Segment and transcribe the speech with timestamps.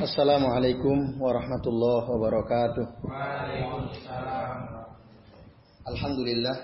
[0.00, 3.04] Assalamualaikum warahmatullahi wabarakatuh.
[3.04, 4.56] Waalaikumsalam.
[5.92, 6.56] Alhamdulillah.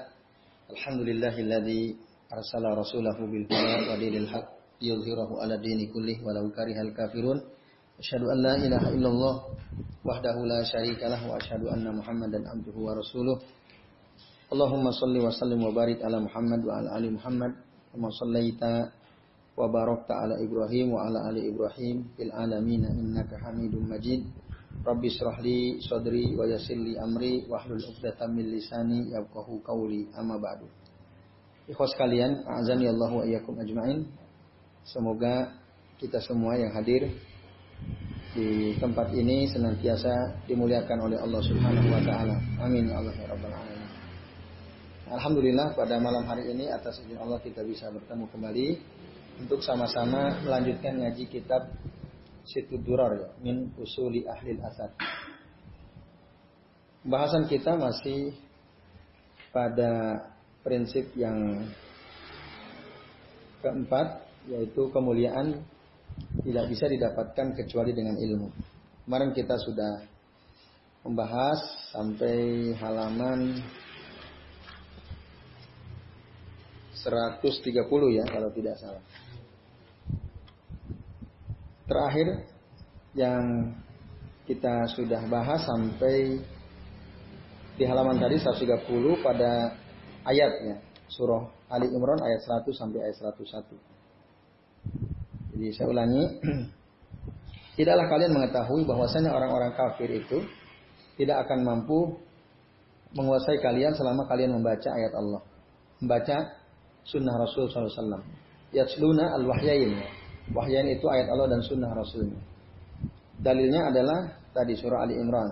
[0.72, 2.00] Alhamdulillahilladzi
[2.32, 7.44] arsala rasulahu bil huda wa dinil haq yudhhirahu ala dini kullih walau karihal kafirun.
[8.00, 9.34] Asyhadu an la ilaha illallah
[10.00, 13.36] wahdahu la syarikalah wa asyhadu anna Muhammadan abduhu wa rasuluh.
[14.48, 17.52] Allahumma salli wa sallim wa barik ala Muhammad wa ala ali Muhammad
[17.92, 18.96] kama sallaita
[19.56, 24.28] wa barakta ala Ibrahim wa ala ali Ibrahim fil alamin innaka Hamidum Majid.
[24.84, 30.12] Rabbi israh li sadri wa yassir li amri wa hlul 'uqdatam min lisani yafqahu qawli
[30.14, 30.68] amma ba'du.
[31.66, 34.06] Ikhwas sekalian, azani Allah wa iyyakum ajmain.
[34.86, 35.50] Semoga
[35.98, 37.10] kita semua yang hadir
[38.36, 42.36] di tempat ini senantiasa dimuliakan oleh Allah Subhanahu wa taala.
[42.60, 43.90] Amin ya Allah ya rabbal alamin.
[45.06, 48.68] Alhamdulillah pada malam hari ini atas izin Allah kita bisa bertemu kembali
[49.40, 51.68] untuk sama-sama melanjutkan ngaji kitab
[52.46, 54.94] Situ Durar ya, min usuli ahli asad.
[57.02, 58.34] Bahasan kita masih
[59.50, 60.22] pada
[60.62, 61.66] prinsip yang
[63.62, 65.58] keempat yaitu kemuliaan
[66.46, 68.48] tidak bisa didapatkan kecuali dengan ilmu.
[69.06, 70.06] Kemarin kita sudah
[71.02, 71.58] membahas
[71.94, 73.58] sampai halaman
[76.94, 79.02] 130 ya kalau tidak salah.
[81.86, 82.26] Terakhir
[83.14, 83.72] yang
[84.46, 86.42] kita sudah bahas sampai
[87.78, 89.74] di halaman tadi 130 pada
[90.26, 93.74] ayatnya surah Ali Imran ayat 100 sampai ayat 101.
[95.54, 96.22] Jadi saya ulangi,
[97.78, 100.42] tidaklah kalian mengetahui bahwasanya orang-orang kafir itu
[101.18, 102.18] tidak akan mampu
[103.14, 105.42] menguasai kalian selama kalian membaca ayat Allah,
[106.02, 106.36] membaca
[107.06, 108.20] sunnah Rasul SAW.
[108.74, 110.25] Yatsluna al-wahyain.
[110.54, 112.38] Wahyain itu ayat Allah dan sunnah Rasulnya.
[113.42, 115.50] Dalilnya adalah tadi surah Ali Imran.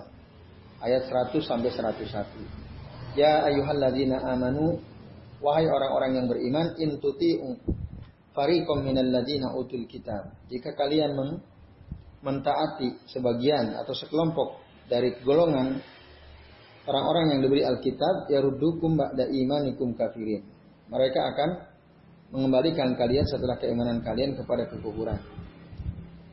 [0.78, 3.18] Ayat 100 sampai 101.
[3.18, 4.78] Ya ayyuhalladzina amanu.
[5.42, 6.78] Wahai orang-orang yang beriman.
[6.78, 7.42] Intuti
[8.32, 10.30] fariqom minal ladina utul kitab.
[10.46, 11.30] Jika kalian men
[12.24, 15.76] mentaati sebagian atau sekelompok dari golongan
[16.88, 20.40] orang-orang yang diberi Alkitab ya rudukum ba'da imanikum kafirin
[20.88, 21.50] mereka akan
[22.34, 25.22] mengembalikan kalian setelah keimanan kalian kepada kekufuran.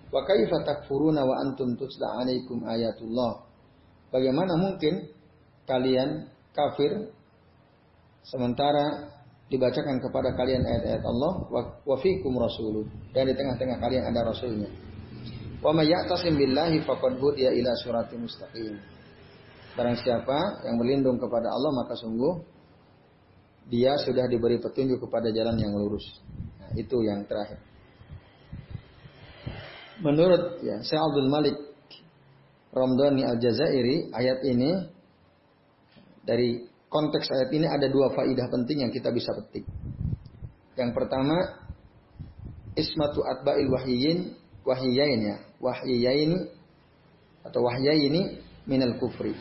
[0.09, 3.45] Wa kaifa takfuruna wa antum tutla alaikum ayatullah.
[4.09, 5.07] Bagaimana mungkin
[5.69, 7.13] kalian kafir
[8.25, 9.13] sementara
[9.47, 11.33] dibacakan kepada kalian ayat-ayat Allah
[11.85, 12.83] wa fikum rasuluh
[13.15, 14.67] dan di tengah-tengah kalian ada rasulnya.
[15.61, 18.73] Wa may ya'tasim billahi faqad hudiya ila suratim mustaqim.
[19.77, 22.50] Barang siapa yang berlindung kepada Allah maka sungguh
[23.71, 26.03] dia sudah diberi petunjuk kepada jalan yang lurus.
[26.59, 27.63] Nah, itu yang terakhir.
[30.03, 31.55] Menurut ya, Syekh Abdul Malik
[32.75, 34.71] Ramdhani Al-Jazairi, ayat ini
[36.27, 39.63] dari konteks ayat ini ada dua faidah penting yang kita bisa petik.
[40.75, 41.63] Yang pertama,
[42.75, 44.35] ismatu atba'il wahyiyin
[44.67, 46.37] wahyiyain ya, wahyiyaini
[47.47, 49.33] atau wahyaini minal kufri.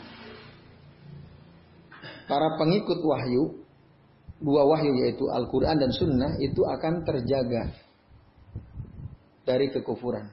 [2.30, 3.59] Para pengikut wahyu
[4.40, 7.76] dua wahyu yaitu Al-Quran dan Sunnah itu akan terjaga
[9.44, 10.32] dari kekufuran.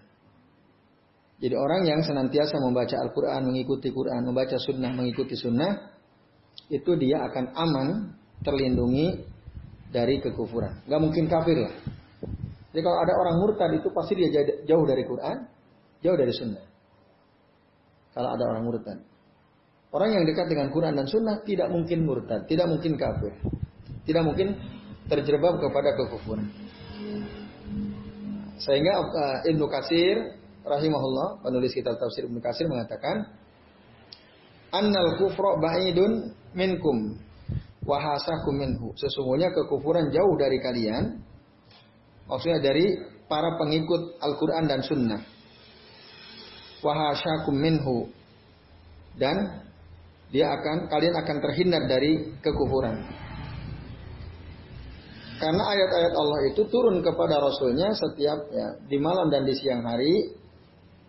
[1.38, 5.94] Jadi orang yang senantiasa membaca Al-Quran, mengikuti Quran, membaca Sunnah, mengikuti Sunnah,
[6.74, 7.88] itu dia akan aman,
[8.42, 9.22] terlindungi
[9.94, 10.82] dari kekufuran.
[10.90, 11.74] Gak mungkin kafir lah.
[12.74, 14.30] Jadi kalau ada orang murtad itu pasti dia
[14.66, 15.46] jauh dari Quran,
[16.02, 16.66] jauh dari Sunnah.
[18.18, 18.98] Kalau ada orang murtad.
[19.94, 23.34] Orang yang dekat dengan Quran dan Sunnah tidak mungkin murtad, tidak mungkin kafir
[24.08, 24.56] tidak mungkin
[25.12, 26.48] terjerembab kepada kekufuran.
[28.58, 33.38] Sehingga uh, Ibnu Katsir rahimahullah penulis kitab tafsir Ibnu Katsir mengatakan
[34.74, 37.20] annal kufra ba'idun minkum
[37.86, 38.96] wa hasakum minhu.
[38.98, 41.24] Sesungguhnya kekufuran jauh dari kalian.
[42.28, 42.92] Maksudnya dari
[43.32, 45.22] para pengikut Al-Qur'an dan Sunnah.
[46.84, 48.12] Wa hasakum minhu.
[49.16, 49.64] Dan
[50.28, 53.27] dia akan kalian akan terhindar dari kekufuran.
[55.38, 60.34] Karena ayat-ayat Allah itu turun kepada Rasulnya setiap ya, di malam dan di siang hari.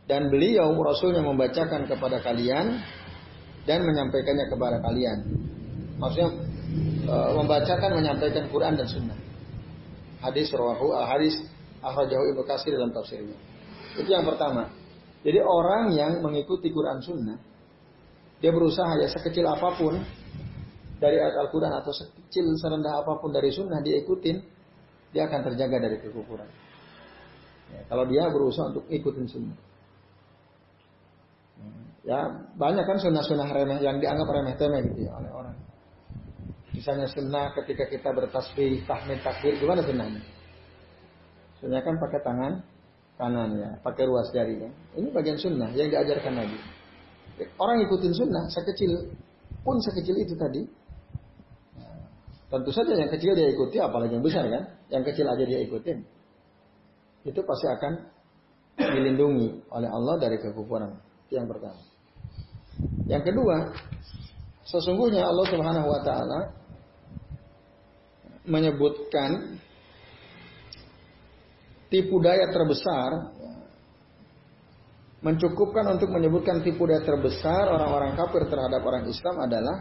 [0.08, 2.80] Dan beliau Rasulnya membacakan kepada kalian
[3.68, 5.18] dan menyampaikannya kepada kalian.
[6.00, 6.30] Maksudnya
[7.04, 9.18] e, membacakan, menyampaikan Quran dan Sunnah.
[10.24, 11.36] Hadis rawahu al hadis
[11.84, 13.36] akhrajahu Ibnu Katsir dalam tafsirnya.
[14.00, 14.72] Itu yang pertama.
[15.20, 17.36] Jadi orang yang mengikuti Quran Sunnah,
[18.40, 19.98] dia berusaha ya sekecil apa pun
[20.98, 24.36] dari ayat Al-Quran atau sekecil serendah apa pun dari sunnah dia ikutin,
[25.14, 26.46] dia akan terjaga dari kekufuran.
[27.68, 29.58] Ya, kalau dia berusaha untuk ikutin sunnah.
[32.06, 32.24] Ya
[32.56, 35.56] banyak kan sunnah-sunnah remeh yang dianggap remeh temeh gitu ya oleh orang.
[36.72, 40.22] Misalnya sunnah ketika kita bertasbih, tahmid, takbir, gimana sunnahnya?
[41.58, 42.52] Sunnah kan pakai tangan
[43.18, 44.70] kanan ya, pakai ruas jari ya.
[44.94, 46.58] Ini bagian sunnah yang diajarkan Nabi.
[47.58, 49.10] Orang ikutin sunnah, sekecil
[49.66, 50.62] pun sekecil itu tadi.
[52.48, 54.64] Tentu saja yang kecil dia ikuti, apalagi yang besar kan?
[54.88, 55.98] Yang kecil aja dia ikutin.
[57.28, 57.92] Itu pasti akan
[58.78, 60.96] dilindungi oleh Allah dari kekufuran.
[61.28, 61.82] Itu yang pertama.
[63.10, 63.56] Yang kedua,
[64.64, 66.40] sesungguhnya Allah Subhanahu wa taala
[68.48, 69.60] menyebutkan
[71.92, 73.36] tipu daya terbesar
[75.18, 79.76] mencukupkan untuk menyebutkan tipu daya terbesar orang-orang kafir terhadap orang Islam adalah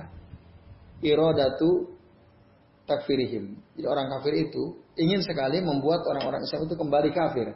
[0.99, 1.96] irodatu
[2.87, 3.59] takfirihim.
[3.75, 7.53] Jadi orang kafir itu ingin sekali membuat orang-orang Islam itu kembali kafir.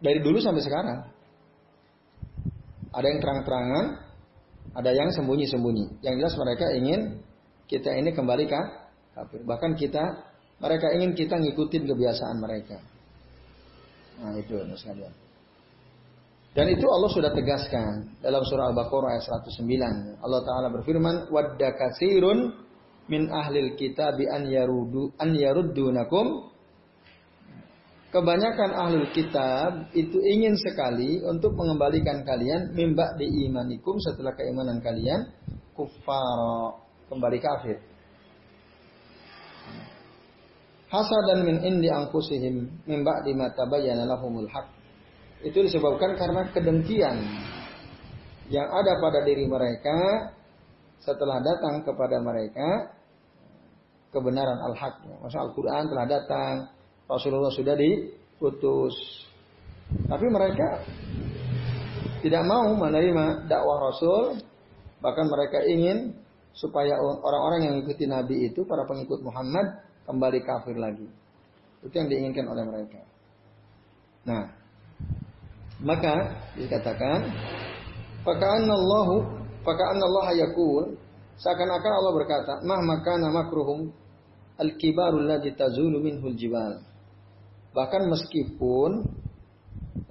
[0.00, 1.00] Dari dulu sampai sekarang.
[2.94, 3.84] Ada yang terang-terangan,
[4.74, 6.00] ada yang sembunyi-sembunyi.
[6.00, 7.00] Yang jelas mereka ingin
[7.68, 9.40] kita ini kembali kafir.
[9.44, 10.04] Bahkan kita
[10.58, 12.80] mereka ingin kita ngikutin kebiasaan mereka.
[14.22, 15.12] Nah itu sekalian.
[16.54, 20.22] Dan itu Allah sudah tegaskan dalam surah Al-Baqarah ayat 109.
[20.22, 21.74] Allah Ta'ala berfirman, Wadda
[23.08, 26.50] min ahlil kitab an yarudu an yaruddunakum.
[28.14, 35.34] Kebanyakan ahlul kitab itu ingin sekali untuk mengembalikan kalian mimba di imanikum setelah keimanan kalian
[35.74, 36.78] kufar
[37.10, 37.82] kembali kafir.
[40.94, 44.70] Hasadan min indi angkusihim mimba di mata bayana lahumul haq
[45.42, 47.18] itu disebabkan karena kedengkian
[48.46, 50.30] yang ada pada diri mereka
[51.02, 52.93] setelah datang kepada mereka
[54.14, 55.02] kebenaran al-haq.
[55.18, 56.54] Masa Al-Quran telah datang,
[57.10, 58.94] Rasulullah sudah diutus.
[60.06, 60.80] Tapi mereka
[62.22, 64.38] tidak mau menerima dakwah Rasul,
[65.02, 66.14] bahkan mereka ingin
[66.54, 71.10] supaya orang-orang yang mengikuti Nabi itu, para pengikut Muhammad, kembali kafir lagi.
[71.82, 73.02] Itu yang diinginkan oleh mereka.
[74.24, 74.48] Nah,
[75.84, 77.28] maka dikatakan
[78.24, 79.14] Faka'annallahu
[79.60, 80.84] Faka'annallahu yakul
[81.36, 83.92] Seakan-akan Allah berkata Mah makana makruhum
[84.60, 86.82] Al-kibarul ladzi tazulu minhul jibal
[87.74, 88.90] Bahkan meskipun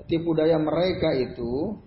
[0.08, 1.80] Tipu daya mereka itu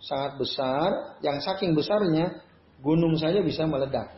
[0.00, 0.88] Sangat besar
[1.20, 2.40] Yang saking besarnya
[2.80, 4.16] Gunung saja bisa meledak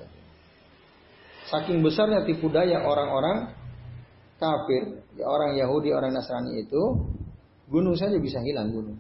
[1.51, 3.59] Saking besarnya tipu daya orang-orang
[4.41, 6.83] kafir, orang Yahudi, orang Nasrani itu,
[7.71, 8.99] Gunung saja bisa hilang gunung.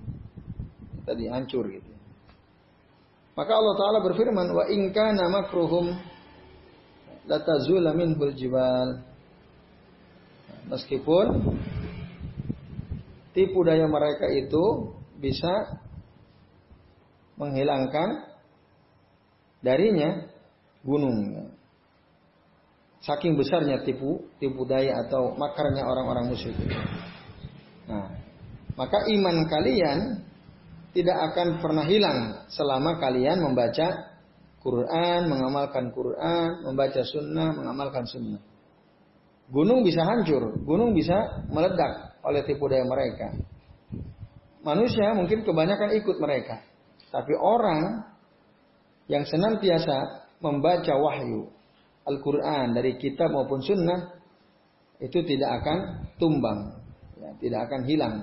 [1.02, 1.90] Tadi hancur gitu.
[3.34, 5.90] Maka Allah Ta'ala berfirman, Wa inka nama kruhum
[7.30, 9.06] latazula minhul jibal.
[10.66, 11.26] Meskipun
[13.30, 15.78] tipu daya mereka itu bisa
[17.38, 18.26] menghilangkan
[19.62, 20.26] darinya
[20.82, 21.48] gunung.
[23.00, 26.58] Saking besarnya tipu tipu daya atau makarnya orang-orang musyrik.
[27.88, 28.12] Nah,
[28.76, 29.98] maka iman kalian
[30.90, 34.09] tidak akan pernah hilang selama kalian membaca
[34.60, 38.40] Quran, mengamalkan Quran, membaca sunnah, mengamalkan sunnah.
[39.50, 43.34] Gunung bisa hancur, gunung bisa meledak oleh tipu daya mereka.
[44.60, 46.60] Manusia mungkin kebanyakan ikut mereka.
[47.10, 48.04] Tapi orang
[49.10, 51.50] yang senantiasa membaca wahyu
[52.06, 54.14] Al-Quran dari kitab maupun sunnah
[55.00, 55.78] itu tidak akan
[56.20, 56.76] tumbang,
[57.16, 58.16] ya, tidak akan hilang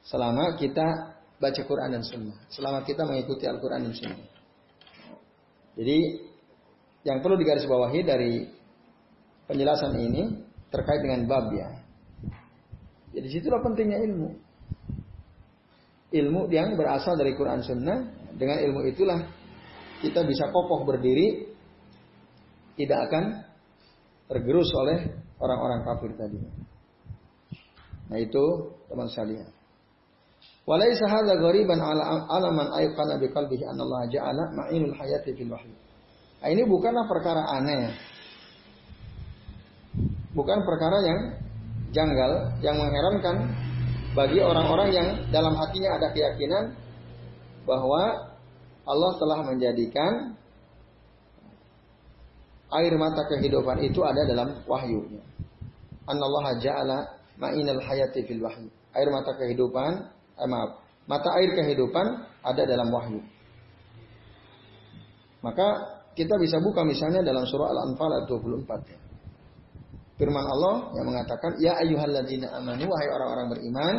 [0.00, 4.39] selama kita baca Quran dan Sunnah, selama kita mengikuti Al-Quran dan Sunnah.
[5.78, 5.98] Jadi
[7.06, 8.44] yang perlu digarisbawahi dari
[9.48, 10.22] penjelasan ini
[10.70, 11.68] terkait dengan bab ya.
[13.10, 14.30] Jadi situlah pentingnya ilmu.
[16.10, 17.98] Ilmu yang berasal dari Quran Sunnah,
[18.34, 19.30] dengan ilmu itulah
[20.02, 21.50] kita bisa kokoh berdiri,
[22.78, 23.24] tidak akan
[24.30, 24.98] tergerus oleh
[25.38, 26.38] orang-orang kafir tadi.
[28.10, 28.44] Nah itu
[28.90, 29.59] teman sekalian.
[30.68, 35.72] Walaysa hadza ghariban ala alaman ayqana bi qalbihi anna Allah ja'ala ma'inul hayati fil wahyi.
[36.40, 37.96] Nah, ini bukanlah perkara aneh.
[40.36, 41.20] Bukan perkara yang
[41.90, 43.50] janggal, yang mengherankan
[44.14, 46.74] bagi orang-orang yang dalam hatinya ada keyakinan
[47.66, 48.30] bahwa
[48.86, 50.34] Allah telah menjadikan
[52.70, 55.02] air mata kehidupan itu ada dalam wahyu.
[56.06, 56.98] Allah ja'ala
[57.38, 58.70] ma'inal hayati fil wahyi.
[58.94, 60.70] Air mata kehidupan eh, maaf,
[61.04, 62.06] mata air kehidupan
[62.40, 63.20] ada dalam wahyu.
[65.40, 65.68] Maka
[66.16, 70.20] kita bisa buka misalnya dalam surah Al-Anfal ayat 24.
[70.20, 73.94] Firman Allah yang mengatakan, Ya ayyuhalladzina amanu, wahai orang-orang beriman,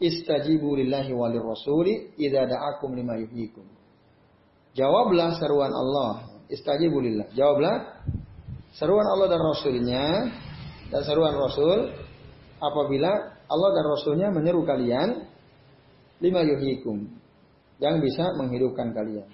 [0.00, 3.68] istajibu lillahi walir rasuli idza da'akum lima yuhyikum.
[4.72, 6.32] Jawablah seruan Allah.
[6.48, 7.28] Istajibu lillah.
[7.36, 7.76] Jawablah
[8.74, 10.04] seruan Allah dan Rasulnya
[10.90, 11.94] dan seruan Rasul
[12.58, 13.10] apabila
[13.46, 15.30] Allah dan Rasulnya menyeru kalian
[16.24, 17.04] lima yuhyikum
[17.84, 19.28] yang bisa menghidupkan kalian.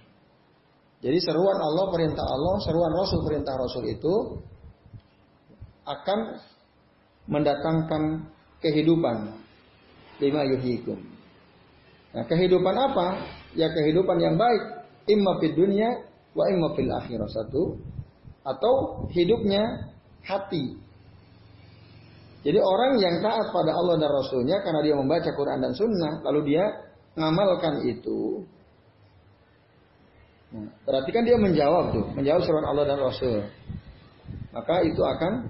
[1.00, 4.14] Jadi seruan Allah, perintah Allah, seruan Rasul, perintah Rasul itu
[5.86, 6.18] akan
[7.30, 8.28] mendatangkan
[8.60, 9.32] kehidupan
[10.20, 10.98] lima yuhikum.
[12.10, 13.06] Nah, kehidupan apa?
[13.56, 14.62] Ya kehidupan yang baik,
[15.08, 15.88] imma fid dunya
[16.36, 17.80] wa imma fil akhirah satu
[18.44, 19.62] atau hidupnya
[20.26, 20.76] hati.
[22.40, 26.56] Jadi orang yang taat pada Allah dan Rasulnya karena dia membaca Quran dan Sunnah, lalu
[26.56, 26.64] dia
[27.12, 28.48] mengamalkan itu,
[30.50, 33.46] Nah, berarti kan dia menjawab tuh, menjawab seruan Allah dan Rasul.
[34.50, 35.46] Maka itu akan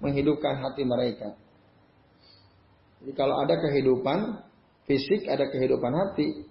[0.00, 1.36] menghidupkan hati mereka.
[3.04, 4.40] Jadi kalau ada kehidupan
[4.88, 6.48] fisik, ada kehidupan hati,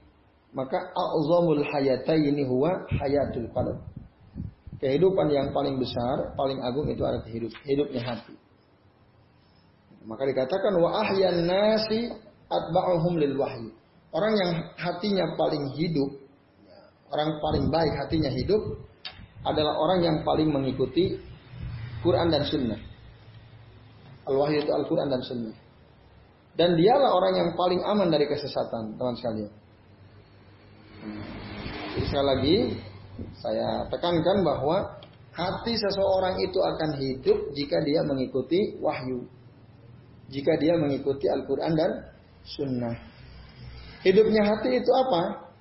[0.53, 3.81] maka a'zamul hayataini huwa hayatul qalb.
[4.77, 8.37] Kehidupan yang paling besar, paling agung itu adalah hidup, hidupnya hati.
[10.03, 12.11] Maka dikatakan wa ahyan nasi
[12.51, 13.71] atba'uhum lil wahyi.
[14.13, 16.23] Orang yang hatinya paling hidup
[17.13, 18.61] orang paling baik hatinya hidup
[19.45, 21.21] adalah orang yang paling mengikuti
[22.01, 22.81] Quran dan Sunnah.
[24.25, 25.55] Al-Wahyu itu Al-Quran dan Sunnah.
[26.57, 29.51] Dan dialah orang yang paling aman dari kesesatan, teman sekalian.
[31.93, 32.57] Jadi sekali lagi,
[33.41, 35.01] saya tekankan bahwa
[35.33, 39.27] hati seseorang itu akan hidup jika dia mengikuti wahyu.
[40.33, 41.91] Jika dia mengikuti Al-Quran dan
[42.41, 42.97] Sunnah.
[44.01, 45.53] Hidupnya hati itu apa?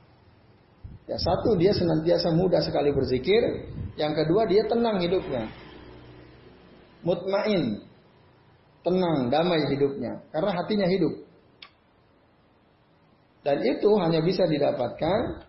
[1.07, 3.69] Ya satu dia senantiasa mudah sekali berzikir,
[4.01, 5.45] yang kedua dia tenang hidupnya.
[7.05, 7.85] Mutmain,
[8.81, 11.15] tenang, damai hidupnya karena hatinya hidup.
[13.43, 15.43] Dan itu hanya bisa didapatkan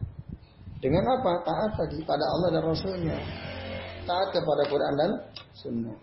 [0.81, 1.45] dengan apa?
[1.45, 3.17] Taat tadi pada Allah dan Rasulnya.
[4.03, 5.11] Taat kepada Quran dan
[5.53, 5.97] Sunnah.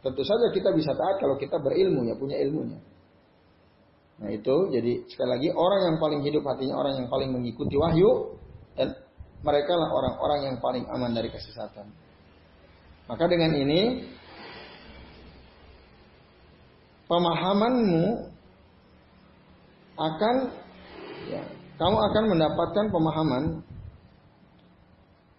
[0.00, 2.80] Tentu saja kita bisa taat kalau kita berilmu ya, punya ilmunya.
[4.20, 8.36] Nah itu jadi sekali lagi orang yang paling hidup hatinya orang yang paling mengikuti wahyu
[8.76, 8.92] dan
[9.40, 11.88] mereka lah orang-orang yang paling aman dari kesesatan.
[13.08, 14.06] Maka dengan ini
[17.08, 18.04] pemahamanmu
[19.98, 20.36] akan
[21.26, 21.42] ya,
[21.80, 23.44] kamu akan mendapatkan pemahaman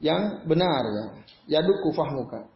[0.01, 1.05] yang benar ya.
[1.57, 2.50] Yaduku fahmuka.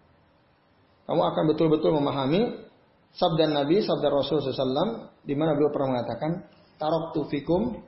[1.05, 2.65] Kamu akan betul-betul memahami
[3.13, 6.31] sabda Nabi, sabda Rasul SAW, di mana beliau pernah mengatakan,
[6.75, 7.79] Tarok fikum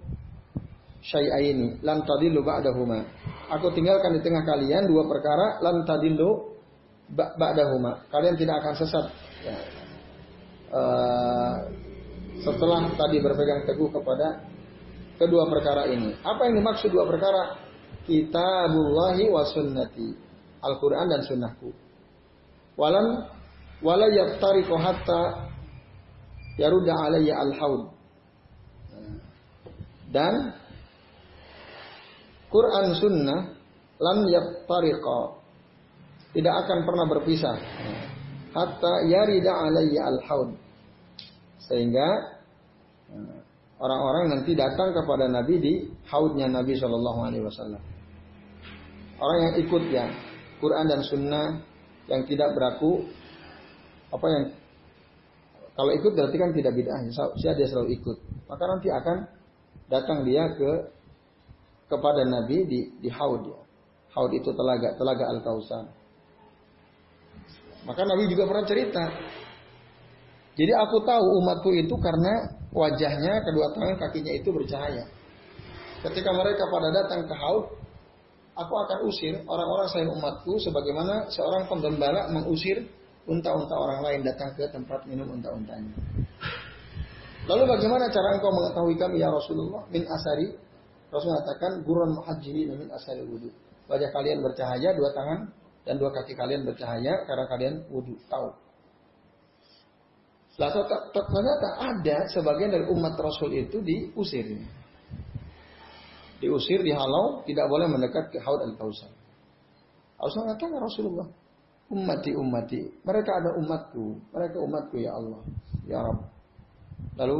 [1.03, 3.03] syai'aini lan tadillu ba'dahuma.
[3.51, 6.55] Aku tinggalkan di tengah kalian dua perkara lan tadillu
[7.15, 8.07] ba'dahuma.
[8.11, 9.05] Kalian tidak akan sesat.
[9.43, 9.57] Ya.
[10.67, 11.55] Uh,
[12.43, 14.43] setelah tadi berpegang teguh kepada
[15.15, 16.15] kedua perkara ini.
[16.23, 17.55] Apa yang dimaksud dua perkara?
[18.07, 20.15] Kitabullahi wa sunnati.
[20.63, 21.86] Al-Quran dan sunnahku.
[22.77, 23.25] Walam
[23.81, 25.49] wala yaftariqu hatta
[26.61, 27.89] yaruda alayya al-haud.
[30.13, 30.53] Dan
[32.47, 33.39] Quran Sunnah
[33.97, 35.19] lam yaftariqa.
[36.37, 37.57] Tidak akan pernah berpisah.
[38.53, 40.53] Hatta yarida alayya al-haud.
[41.65, 42.07] Sehingga
[43.11, 43.37] eh,
[43.81, 45.73] orang-orang nanti datang kepada Nabi di
[46.07, 47.81] haudnya Nabi Shallallahu Alaihi Wasallam.
[49.17, 50.05] Orang yang ikut ya
[50.61, 51.45] Quran dan Sunnah
[52.07, 53.07] yang tidak berlaku
[54.11, 54.43] apa yang
[55.77, 56.99] kalau ikut berarti kan tidak bid'ah
[57.37, 59.17] ya dia selalu ikut maka nanti akan
[59.91, 60.71] datang dia ke
[61.87, 63.59] kepada Nabi di, di haud ya.
[64.15, 65.85] Haud itu telaga, telaga Al-Kausar.
[67.87, 69.03] Maka Nabi juga pernah cerita.
[70.57, 75.05] Jadi aku tahu umatku itu karena wajahnya, kedua tangan, kakinya itu bercahaya.
[76.01, 77.65] Ketika mereka pada datang ke haud,
[78.57, 82.81] aku akan usir orang-orang selain umatku sebagaimana seorang penggembala mengusir
[83.29, 85.93] unta-unta orang lain datang ke tempat minum unta-untanya.
[87.47, 90.67] Lalu bagaimana cara engkau mengetahui kami ya Rasulullah min asari
[91.07, 93.47] Rasul mengatakan gurun muhajiri min asal wudhu.
[93.87, 95.47] Wajah kalian bercahaya, dua tangan
[95.87, 98.19] dan dua kaki kalian bercahaya karena kalian wudhu.
[98.27, 98.49] Tahu.
[100.57, 100.79] Lalu
[101.15, 104.67] ternyata ada sebagian dari umat Rasul itu diusir.
[106.37, 109.09] Diusir, dihalau, tidak boleh mendekat ke haud al-kausar.
[110.17, 111.27] Rasul mengatakan Rasulullah,
[111.89, 115.41] ummati ummati, mereka ada umatku, mereka umatku ya Allah,
[115.85, 116.21] ya Rabb.
[117.17, 117.39] Lalu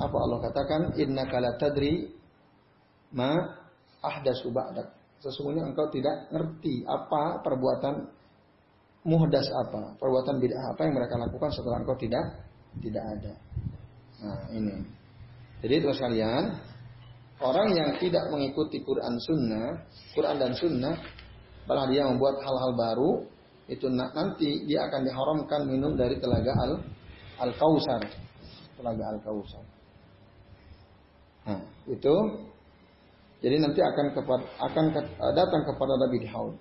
[0.00, 0.80] apa Allah katakan?
[1.00, 2.12] Inna kala tadri
[3.12, 3.32] ma
[4.00, 4.92] ahdasu ba'dak.
[5.20, 8.04] Sesungguhnya engkau tidak ngerti apa perbuatan
[9.04, 12.24] muhdas apa, perbuatan bid'ah apa yang mereka lakukan setelah engkau tidak
[12.80, 13.32] tidak ada.
[14.24, 14.76] Nah, ini.
[15.64, 16.60] Jadi terus kalian,
[17.44, 19.84] orang yang tidak mengikuti Quran Sunnah,
[20.16, 20.96] Quran dan Sunnah,
[21.68, 23.12] malah dia membuat hal-hal baru,
[23.68, 26.72] itu nanti dia akan diharamkan minum dari telaga al
[27.44, 28.00] al kausar,
[28.80, 29.64] telaga al kausar.
[31.44, 32.14] Nah, itu
[33.44, 34.84] jadi nanti akan kepada, akan
[35.36, 36.56] datang kepada Nabi di haul.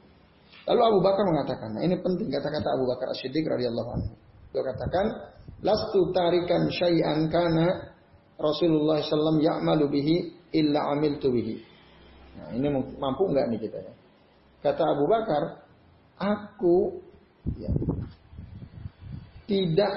[0.68, 4.12] Lalu Abu Bakar mengatakan, nah ini penting kata-kata Abu Bakar As-Siddiq radhiyallahu anhu.
[4.52, 5.06] Dia katakan,
[5.63, 7.96] "Lastu tarikan syai'an kana
[8.36, 10.16] Rasulullah SAW ya'malu bihi
[10.54, 11.56] illa bihi.
[12.34, 12.68] Nah, ini
[12.98, 13.94] mampu enggak nih kita ya?
[14.64, 15.68] Kata Abu Bakar,
[16.18, 17.04] aku
[17.60, 17.70] ya,
[19.46, 19.94] tidak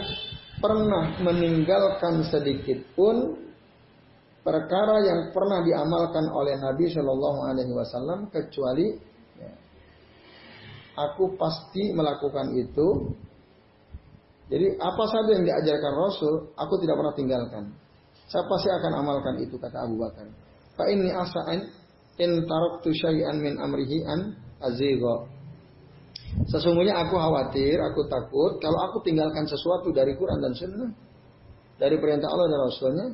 [0.58, 3.46] pernah meninggalkan sedikit pun
[4.42, 8.94] perkara yang pernah diamalkan oleh Nabi Shallallahu Alaihi Wasallam kecuali
[9.38, 9.52] ya,
[10.98, 13.14] aku pasti melakukan itu.
[14.46, 17.64] Jadi apa saja yang diajarkan Rasul, aku tidak pernah tinggalkan.
[18.30, 20.45] Saya pasti akan amalkan itu kata Abu Bakar.
[20.76, 21.60] Fa inni asa'in
[22.20, 24.20] in taraktu syai'an min amrihi an
[24.60, 25.36] azigha.
[26.52, 30.90] Sesungguhnya aku khawatir, aku takut kalau aku tinggalkan sesuatu dari Quran dan Sunnah,
[31.80, 33.06] dari perintah Allah dan Rasulnya,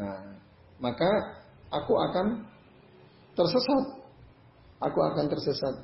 [0.00, 0.24] nah,
[0.80, 1.10] maka
[1.68, 2.26] aku akan
[3.36, 3.84] tersesat.
[4.82, 5.74] Aku akan tersesat.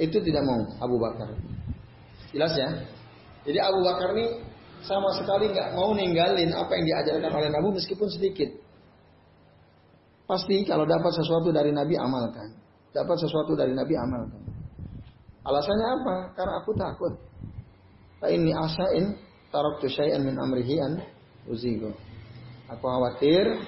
[0.00, 1.28] Itu tidak mau Abu Bakar.
[2.32, 2.68] Jelas ya?
[3.44, 4.42] Jadi Abu Bakar ini
[4.80, 8.48] sama sekali nggak mau ninggalin apa yang diajarkan oleh Nabi meskipun sedikit.
[10.30, 12.54] Pasti kalau dapat sesuatu dari Nabi amalkan.
[12.94, 14.42] Dapat sesuatu dari Nabi amalkan.
[15.42, 16.16] Alasannya apa?
[16.38, 17.14] Karena aku takut.
[18.22, 19.18] Ini asain
[19.50, 21.02] tarok syai'an min amrihian
[21.50, 21.90] uzigo.
[22.70, 23.58] Aku khawatir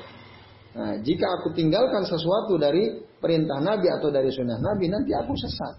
[0.72, 5.76] Nah, jika aku tinggalkan sesuatu dari perintah Nabi atau dari sunnah Nabi, nanti aku sesat.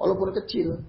[0.00, 0.80] Walaupun kecil.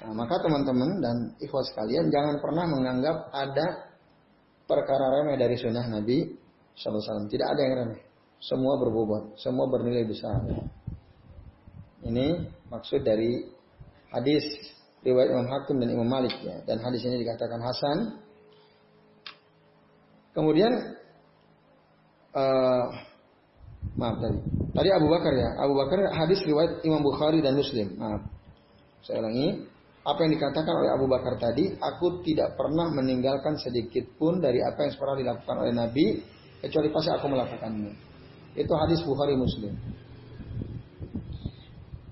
[0.00, 3.92] Nah, maka teman-teman dan ikhwas sekalian jangan pernah menganggap ada
[4.64, 6.39] perkara remeh dari sunnah Nabi
[6.80, 7.28] SAW.
[7.28, 8.00] Tidak ada yang remeh.
[8.40, 10.40] Semua berbobot, semua bernilai besar.
[12.00, 13.44] Ini maksud dari
[14.08, 14.40] hadis
[15.04, 16.64] riwayat Imam Hakim dan Imam Malik ya.
[16.64, 17.98] Dan hadis ini dikatakan Hasan.
[20.32, 20.72] Kemudian
[22.32, 22.84] uh,
[24.00, 24.40] maaf tadi.
[24.72, 25.50] Tadi Abu Bakar ya.
[25.60, 27.92] Abu Bakar hadis riwayat Imam Bukhari dan Muslim.
[28.00, 28.24] Maaf.
[29.04, 29.68] Saya ulangi
[30.00, 34.88] apa yang dikatakan oleh Abu Bakar tadi, aku tidak pernah meninggalkan sedikit pun dari apa
[34.88, 36.06] yang pernah dilakukan oleh Nabi,
[36.60, 37.92] kecuali pasti aku melakukannya.
[38.54, 39.74] Itu hadis Bukhari Muslim.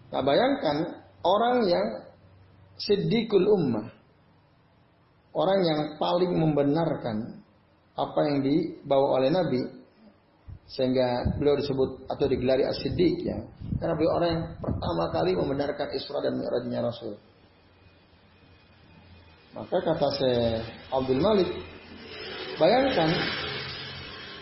[0.08, 1.86] Nah bayangkan orang yang
[2.80, 3.92] sedikul ummah,
[5.36, 7.44] orang yang paling membenarkan
[7.98, 9.62] apa yang dibawa oleh Nabi,
[10.70, 13.38] sehingga beliau disebut atau digelari as-siddiq ya,
[13.82, 17.18] karena beliau orang yang pertama kali membenarkan Isra dan Mi'rajnya Rasul.
[19.58, 20.62] Maka kata saya
[20.94, 21.50] Abdul Malik,
[22.62, 23.10] bayangkan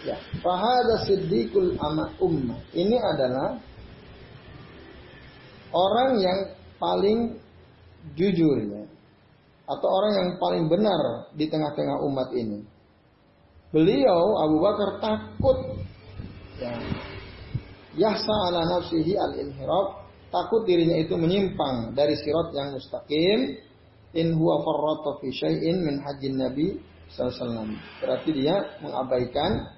[0.06, 2.62] ya, fahada siddiqul ama ummah.
[2.70, 3.58] Ini adalah
[5.74, 6.38] orang yang
[6.78, 7.18] paling
[8.14, 8.82] jujur ya,
[9.66, 12.62] atau orang yang paling benar di tengah-tengah umat ini.
[13.74, 15.58] Beliau Abu Bakar takut.
[16.56, 16.72] Ya,
[17.98, 23.60] yahsa ala nafsihi al-inhirab, takut dirinya itu menyimpang dari sirat yang mustaqim.
[24.16, 26.80] In huwa farrata fi syai'in min hajjin Nabi
[27.12, 29.75] sallallahu Berarti dia mengabaikan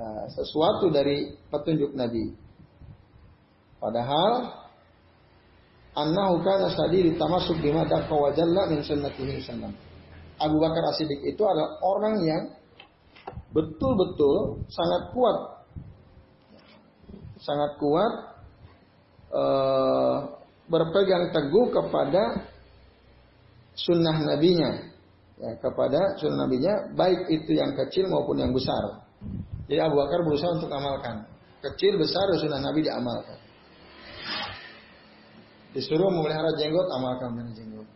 [0.00, 2.32] uh, sesuatu dari petunjuk Nabi.
[3.76, 4.32] Padahal
[5.96, 9.76] annahu kana sadiri tamasuk bima daqa wa jalla min sunnatihi sallam.
[10.40, 12.42] Abu Bakar As-Siddiq itu adalah orang yang
[13.52, 15.38] betul-betul sangat kuat
[17.40, 18.12] sangat kuat
[19.32, 20.16] uh,
[20.70, 22.46] berpegang teguh kepada
[23.74, 24.92] sunnah nabinya
[25.40, 29.04] ya, kepada sunnah nabinya baik itu yang kecil maupun yang besar.
[29.70, 31.30] Jadi Abu Bakar berusaha untuk amalkan.
[31.62, 33.38] Kecil besar sunnah nabi diamalkan.
[35.70, 37.88] Disuruh memelihara jenggot amalkan dengan jenggot.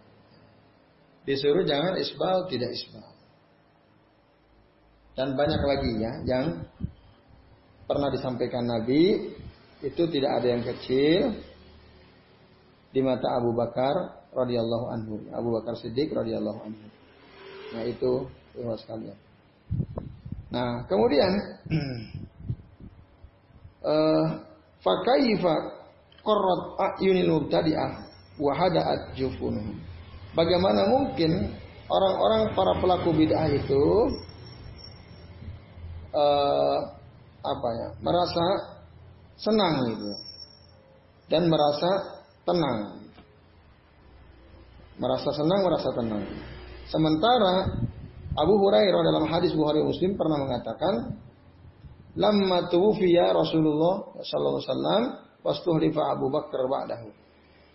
[1.27, 3.11] Disuruh jangan isbal tidak isbal.
[5.19, 6.47] Dan banyak lagi ya yang
[7.91, 9.35] pernah disampaikan Nabi
[9.83, 11.39] itu tidak ada yang kecil
[12.95, 15.15] di mata Abu Bakar radhiyallahu anhu.
[15.35, 16.87] Abu Bakar Siddiq radhiyallahu anhu.
[17.75, 19.19] Nah itu ikhwas sekalian.
[20.55, 21.33] Nah kemudian
[23.83, 24.25] uh,
[24.79, 25.55] fakaifa
[26.23, 27.91] qarrat ayunil mubtadi'ah
[28.39, 29.75] wa hada'at jufunuhum.
[30.39, 31.59] Bagaimana mungkin
[31.91, 33.85] orang-orang para pelaku bid'ah itu
[36.15, 36.79] uh,
[37.45, 38.47] apa ya merasa
[39.37, 40.11] senang gitu
[41.29, 41.91] dan merasa
[42.47, 43.05] tenang
[44.95, 46.23] Merasa senang, merasa tenang.
[46.87, 47.67] Sementara
[48.35, 51.15] Abu Hurairah dalam hadis Bukhari Muslim pernah mengatakan,
[52.19, 54.71] "Lamma tuwfiya Rasulullah sallallahu alaihi
[55.47, 57.09] wasallam Abu Bakar ba'dahu."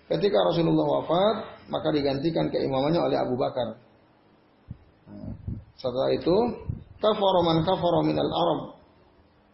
[0.09, 1.35] Ketika Rasulullah wafat,
[1.71, 3.77] maka digantikan keimamannya oleh Abu Bakar.
[5.79, 6.35] Setelah itu,
[6.99, 8.59] kafara man kafara minal Arab.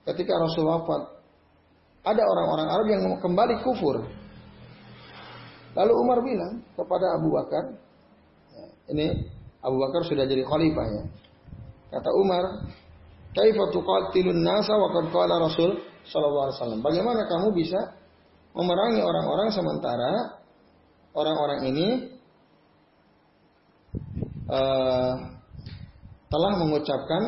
[0.09, 1.01] Ketika Rasul wafat,
[2.01, 4.05] ada orang-orang Arab yang kembali kufur.
[5.75, 7.63] Lalu Umar bilang kepada Abu Bakar,
[8.95, 9.34] ini
[9.65, 11.03] Abu Bakar sudah jadi khalifah ya.
[11.89, 12.69] Kata Umar,
[13.33, 17.97] "Kaifa tuqatilun nasa wa qad qala Rasul sallallahu alaihi wasallam?" Bagaimana kamu bisa
[18.53, 20.11] memerangi orang-orang sementara
[21.17, 21.87] orang-orang ini
[24.53, 25.13] uh,
[26.29, 27.21] telah mengucapkan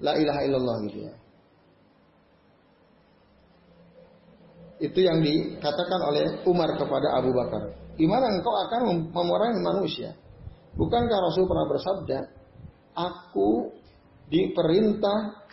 [0.00, 1.14] la ilaha illallah gitu ya.
[4.82, 7.70] Itu yang dikatakan oleh Umar kepada Abu Bakar.
[7.94, 8.80] Gimana engkau akan
[9.14, 10.10] memerangi manusia?
[10.72, 12.18] Bukankah Rasul pernah bersabda,
[12.96, 13.72] aku
[14.32, 15.44] diperintah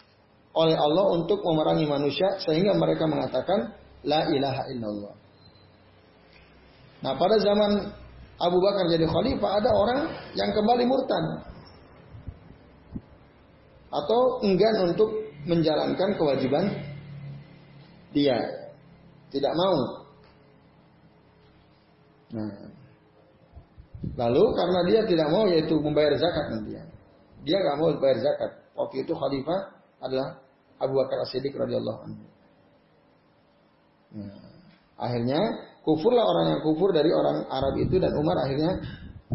[0.55, 3.75] oleh Allah untuk memerangi manusia sehingga mereka mengatakan
[4.07, 5.15] la ilaha illallah.
[6.99, 7.71] Nah, pada zaman
[8.39, 9.99] Abu Bakar jadi khalifah ada orang
[10.35, 11.25] yang kembali murtad
[13.89, 15.09] atau enggan untuk
[15.43, 16.65] menjalankan kewajiban
[18.15, 18.37] dia
[19.33, 19.77] tidak mau.
[22.29, 22.68] Nah,
[23.99, 26.83] Lalu karena dia tidak mau yaitu membayar zakat nanti ya.
[27.43, 28.51] Dia nggak mau bayar zakat.
[28.75, 29.59] Waktu itu khalifah
[29.99, 30.39] adalah
[30.79, 32.25] Abu Bakar As-Siddiq radhiyallahu anhu.
[34.09, 34.39] Nah,
[34.95, 35.39] akhirnya
[35.83, 38.79] kufurlah orang yang kufur dari orang Arab itu dan Umar akhirnya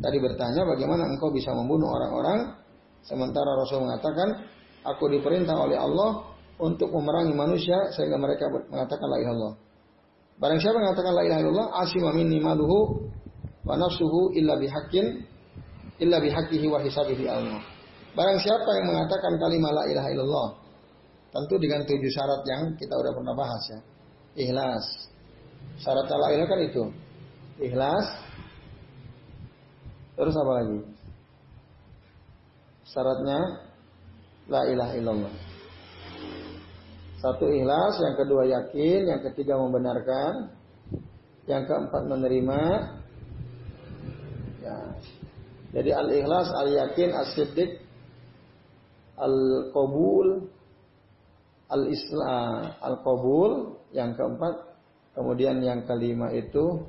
[0.00, 2.59] tadi bertanya bagaimana engkau bisa membunuh orang-orang
[3.05, 4.48] sementara Rasul mengatakan
[4.83, 9.55] aku diperintah oleh Allah untuk memerangi manusia sehingga mereka mengatakan la ilaha illallah.
[10.35, 13.11] Barang siapa mengatakan la ilaha illallah asima minni maluhu
[13.64, 15.24] wa nafsuhu illa bihaqqin
[16.00, 17.61] illa bihaqqihi wa hisabihi Allah.
[18.14, 20.48] Barang siapa yang mengatakan kalimat la ilaha illallah
[21.35, 23.81] tentu dengan tujuh syarat yang kita udah pernah bahas ya.
[24.38, 24.87] Ikhlas.
[25.83, 26.85] Syarat la ilaha kan itu.
[27.59, 28.07] Ikhlas.
[30.14, 30.79] Terus apa lagi?
[32.87, 33.38] Syaratnya
[34.46, 35.35] la ilaha illallah.
[37.18, 40.53] Satu ikhlas, yang kedua yakin, yang ketiga membenarkan,
[41.48, 42.61] yang keempat menerima,
[44.64, 44.77] Ya.
[45.74, 47.83] Jadi al-ikhlas, al-yakin, as-siddiq,
[49.20, 50.48] al-qabul,
[51.68, 54.55] al-islam, al-qabul, yang keempat,
[55.12, 56.81] kemudian yang kelima itu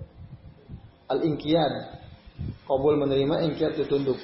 [1.11, 1.99] al-inqiyad.
[2.63, 4.19] Qabul menerima, inqiyad itu tunduk.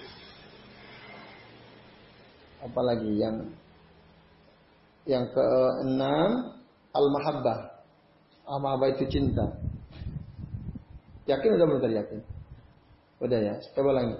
[2.62, 3.52] Apalagi yang
[5.10, 6.62] yang keenam
[6.94, 7.84] al-mahabbah.
[8.46, 9.58] Al-mahabbah itu cinta.
[11.26, 12.41] Yakin udah belum yakin?
[13.22, 14.18] Udah ya, coba lagi.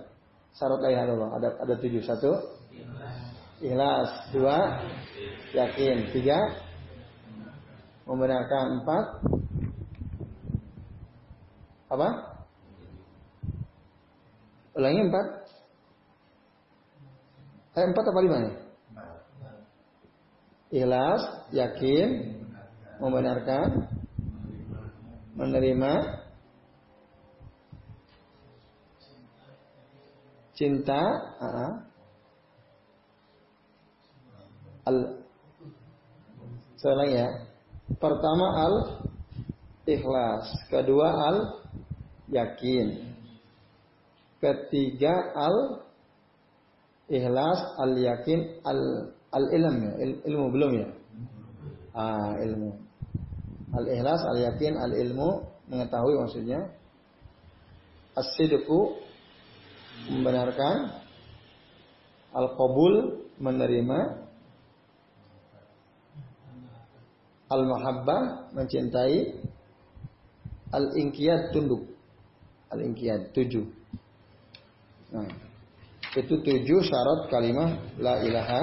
[0.54, 2.06] Syarat la ilaha ada ada tujuh.
[2.06, 2.38] Satu,
[3.58, 4.30] ikhlas.
[4.30, 4.78] Dua,
[5.58, 6.14] yakin.
[6.14, 6.38] Tiga,
[8.06, 8.66] membenarkan.
[8.84, 9.06] Empat,
[11.90, 12.10] apa?
[14.78, 15.28] Ulangi empat.
[17.72, 18.56] Eh, empat apa lima nih?
[20.72, 22.10] Ikhlas, yakin,
[23.02, 23.92] membenarkan,
[25.36, 25.94] menerima,
[30.62, 31.02] cinta
[31.42, 31.74] uh,
[34.86, 34.98] al
[37.10, 37.28] ya.
[37.98, 38.76] Pertama al
[39.90, 41.38] ikhlas kedua al
[42.30, 43.18] yakin
[44.38, 45.82] ketiga al
[47.10, 48.80] ikhlas al yakin al
[49.34, 50.88] al ilm ya Il, ilmu belum ya?
[51.98, 52.70] Ah ilmu.
[53.74, 55.30] Al ikhlas al yakin al ilmu
[55.74, 56.70] mengetahui maksudnya.
[58.14, 59.11] As-sidqu
[60.10, 61.02] membenarkan,
[62.32, 64.00] al-qabul menerima,
[67.52, 69.40] al-mahabbah mencintai,
[70.72, 71.92] al-inqiyad tunduk.
[72.72, 73.68] Al-inqiyad tujuh.
[75.12, 75.28] Nah,
[76.16, 78.62] itu tujuh syarat kalimat la ilaha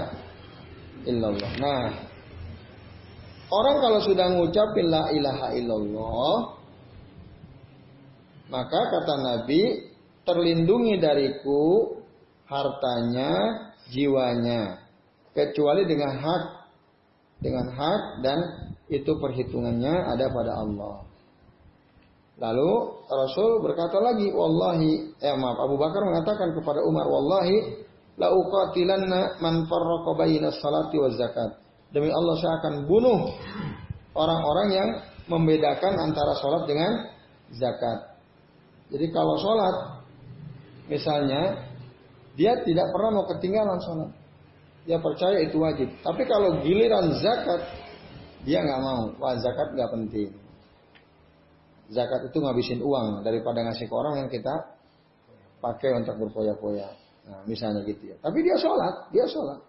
[1.04, 1.52] illallah.
[1.60, 1.92] Nah,
[3.52, 6.36] orang kalau sudah ngucapin la ilaha illallah,
[8.48, 9.92] maka kata Nabi
[10.28, 11.96] terlindungi dariku
[12.44, 13.32] hartanya,
[13.88, 14.84] jiwanya,
[15.32, 16.42] kecuali dengan hak,
[17.40, 18.38] dengan hak dan
[18.92, 20.96] itu perhitungannya ada pada Allah.
[22.38, 22.70] Lalu
[23.08, 27.82] Rasul berkata lagi, wallahi, eh maaf, Abu Bakar mengatakan kepada Umar, wallahi,
[28.14, 31.50] la uqatilanna man farraqa baina salati wa zakat.
[31.90, 33.32] Demi Allah saya akan bunuh
[34.14, 34.88] orang-orang yang
[35.26, 37.10] membedakan antara sholat dengan
[37.56, 38.16] zakat.
[38.92, 39.97] Jadi kalau sholat
[40.88, 41.68] Misalnya
[42.38, 44.14] Dia tidak pernah mau ketinggalan sholat.
[44.86, 45.90] Dia percaya itu wajib.
[46.06, 47.66] Tapi kalau giliran zakat,
[48.46, 49.10] dia nggak mau.
[49.18, 50.30] Wah zakat nggak penting.
[51.90, 54.54] Zakat itu ngabisin uang daripada ngasih ke orang yang kita
[55.58, 56.94] pakai untuk berpoya-poya.
[57.26, 58.16] Nah, misalnya gitu ya.
[58.22, 59.60] Tapi dia sholat, dia sholat.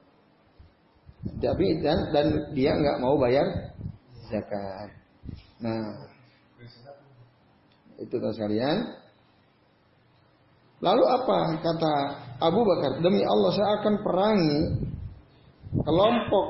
[1.42, 3.50] Tapi dan dan dia nggak mau bayar
[4.30, 4.94] zakat.
[5.58, 6.06] Nah,
[7.98, 8.78] itu kan sekalian.
[10.80, 11.94] Lalu apa kata
[12.39, 13.04] Abu Bakar?
[13.04, 14.62] Demi Allah saya akan perangi
[15.84, 16.48] kelompok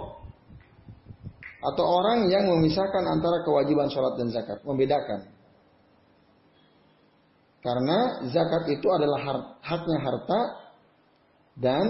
[1.60, 5.28] atau orang yang memisahkan antara kewajiban sholat dan zakat, membedakan.
[7.60, 9.20] Karena zakat itu adalah
[9.60, 10.42] haknya harta
[11.60, 11.86] dan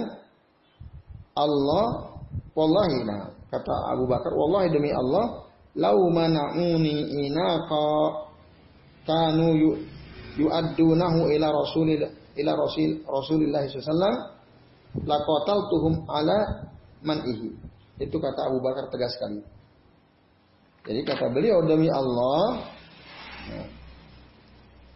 [1.37, 2.17] Allah
[2.57, 5.45] wallahi nah kata Abu Bakar wallahi demi Allah
[5.77, 7.85] lau mana'uni inaqa
[9.05, 9.71] kanu yu,
[10.41, 12.01] yu'addunahu ila rasulil
[12.43, 14.39] ila rasul Rasulillah sallallahu
[15.05, 16.65] laqataltuhum ala
[17.05, 17.53] man'ihi.
[17.99, 19.43] Itu kata Abu Bakar tegas sekali.
[20.87, 22.65] Jadi kata beliau demi Allah
[23.51, 23.63] ya,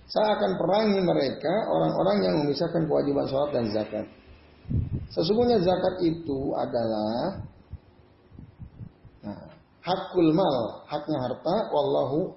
[0.08, 4.06] saya akan perangi mereka orang-orang yang memisahkan kewajiban sholat dan zakat.
[5.12, 7.44] Sesungguhnya zakat itu adalah
[9.26, 9.44] nah,
[9.84, 12.34] hakul mal, haknya harta, wallahu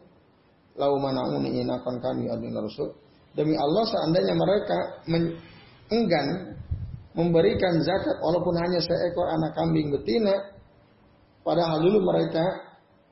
[0.77, 2.91] lau mana'uni inakan kami adun rasul.
[3.37, 4.79] Demi Allah seandainya mereka
[5.93, 6.57] enggan
[7.13, 10.57] memberikan zakat walaupun hanya seekor anak kambing betina,
[11.45, 12.45] padahal dulu mereka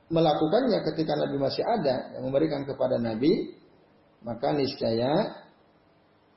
[0.09, 3.53] melakukannya ketika Nabi masih ada yang memberikan kepada Nabi,
[4.25, 5.09] maka niscaya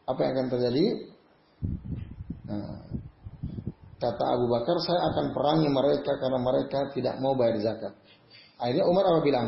[0.09, 0.87] apa yang akan terjadi?
[2.49, 2.81] Nah,
[4.01, 7.93] kata Abu Bakar, saya akan perangi mereka karena mereka tidak mau bayar zakat.
[8.57, 9.47] Akhirnya Umar apa bilang?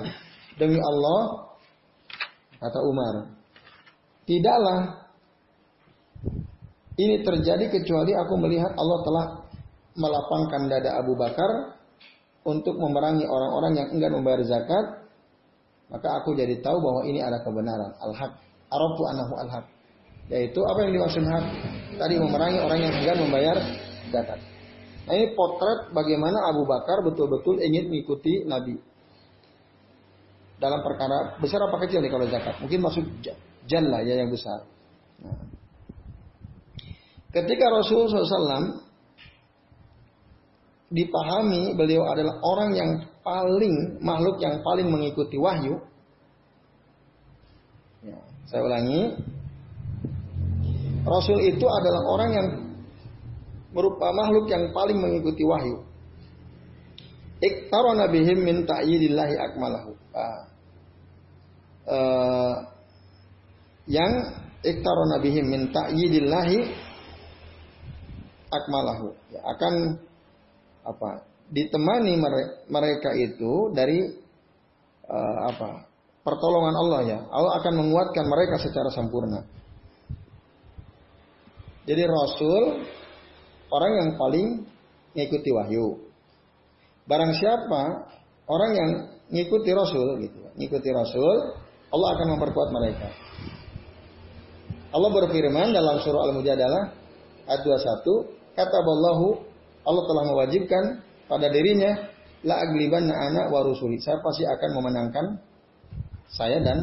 [0.61, 1.49] Demi Allah,
[2.61, 3.40] kata Umar,
[4.31, 5.11] tidaklah
[6.95, 9.27] ini terjadi kecuali aku melihat Allah telah
[9.99, 11.75] melapangkan dada Abu Bakar
[12.47, 15.03] untuk memerangi orang-orang yang enggan membayar zakat,
[15.91, 17.91] maka aku jadi tahu bahwa ini ada kebenaran.
[17.99, 18.33] Al-haq.
[18.71, 19.67] Arabu anahu al-haq.
[20.31, 21.45] Yaitu apa yang dimaksud hak?
[21.99, 23.57] Tadi memerangi orang yang enggan membayar
[24.15, 24.39] zakat.
[25.11, 28.79] Nah ini potret bagaimana Abu Bakar betul-betul ingin mengikuti Nabi.
[30.61, 32.55] Dalam perkara besar apa kecil nih kalau zakat?
[32.63, 33.05] Mungkin maksud
[33.67, 34.65] jan lah ya yang besar.
[35.21, 35.41] Nah.
[37.31, 38.83] Ketika Rasulullah SAW
[40.91, 42.91] dipahami beliau adalah orang yang
[43.23, 45.79] paling makhluk yang paling mengikuti wahyu.
[48.03, 48.19] Ya,
[48.51, 49.15] saya ulangi,
[51.07, 52.49] Rasul itu adalah orang yang
[53.71, 55.87] merupakan makhluk yang paling mengikuti wahyu.
[57.41, 59.97] Iktarona bihim min ta'yidillahi akmalahu.
[60.13, 60.41] Uh,
[61.89, 62.55] uh,
[63.89, 64.13] yang
[64.61, 66.59] iktarona bihim min ta'yidillahi
[68.51, 69.15] akmalahu.
[69.33, 69.75] Ya, akan
[70.85, 71.11] apa?
[71.51, 72.15] Ditemani
[72.71, 74.07] mereka itu dari
[75.09, 75.89] uh, apa?
[76.21, 77.19] Pertolongan Allah ya.
[77.33, 79.43] Allah akan menguatkan mereka secara sempurna.
[81.89, 82.87] Jadi Rasul
[83.73, 84.47] orang yang paling
[85.17, 86.07] mengikuti wahyu.
[87.09, 88.07] Barang siapa
[88.47, 88.91] orang yang
[89.31, 91.59] ngikuti Rasul gitu, ngikuti Rasul,
[91.91, 93.09] Allah akan memperkuat mereka.
[94.91, 96.83] Allah berfirman dalam surah Al-Mujadalah
[97.47, 99.21] ayat 21, kata Allah
[99.87, 100.85] Allah telah mewajibkan
[101.31, 102.11] pada dirinya
[102.43, 104.03] la agliban anak wa rusuli.
[104.03, 105.27] Saya pasti akan memenangkan
[106.31, 106.79] saya dan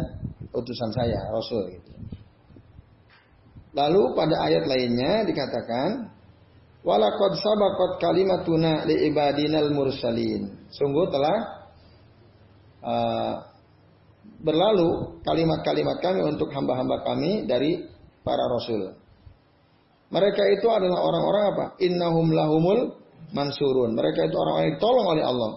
[0.56, 1.92] utusan saya, Rasul gitu.
[3.76, 6.18] Lalu pada ayat lainnya dikatakan
[6.88, 10.56] Walakad sabakot kalimatuna li ibadinal mursalin.
[10.72, 11.38] Sungguh telah
[12.80, 13.34] uh,
[14.40, 17.84] berlalu kalimat-kalimat kami untuk hamba-hamba kami dari
[18.28, 18.92] para rasul.
[20.12, 21.66] Mereka itu adalah orang-orang apa?
[21.80, 23.00] Innahum lahumul
[23.32, 23.96] mansurun.
[23.96, 25.52] Mereka itu orang-orang yang ditolong oleh Allah.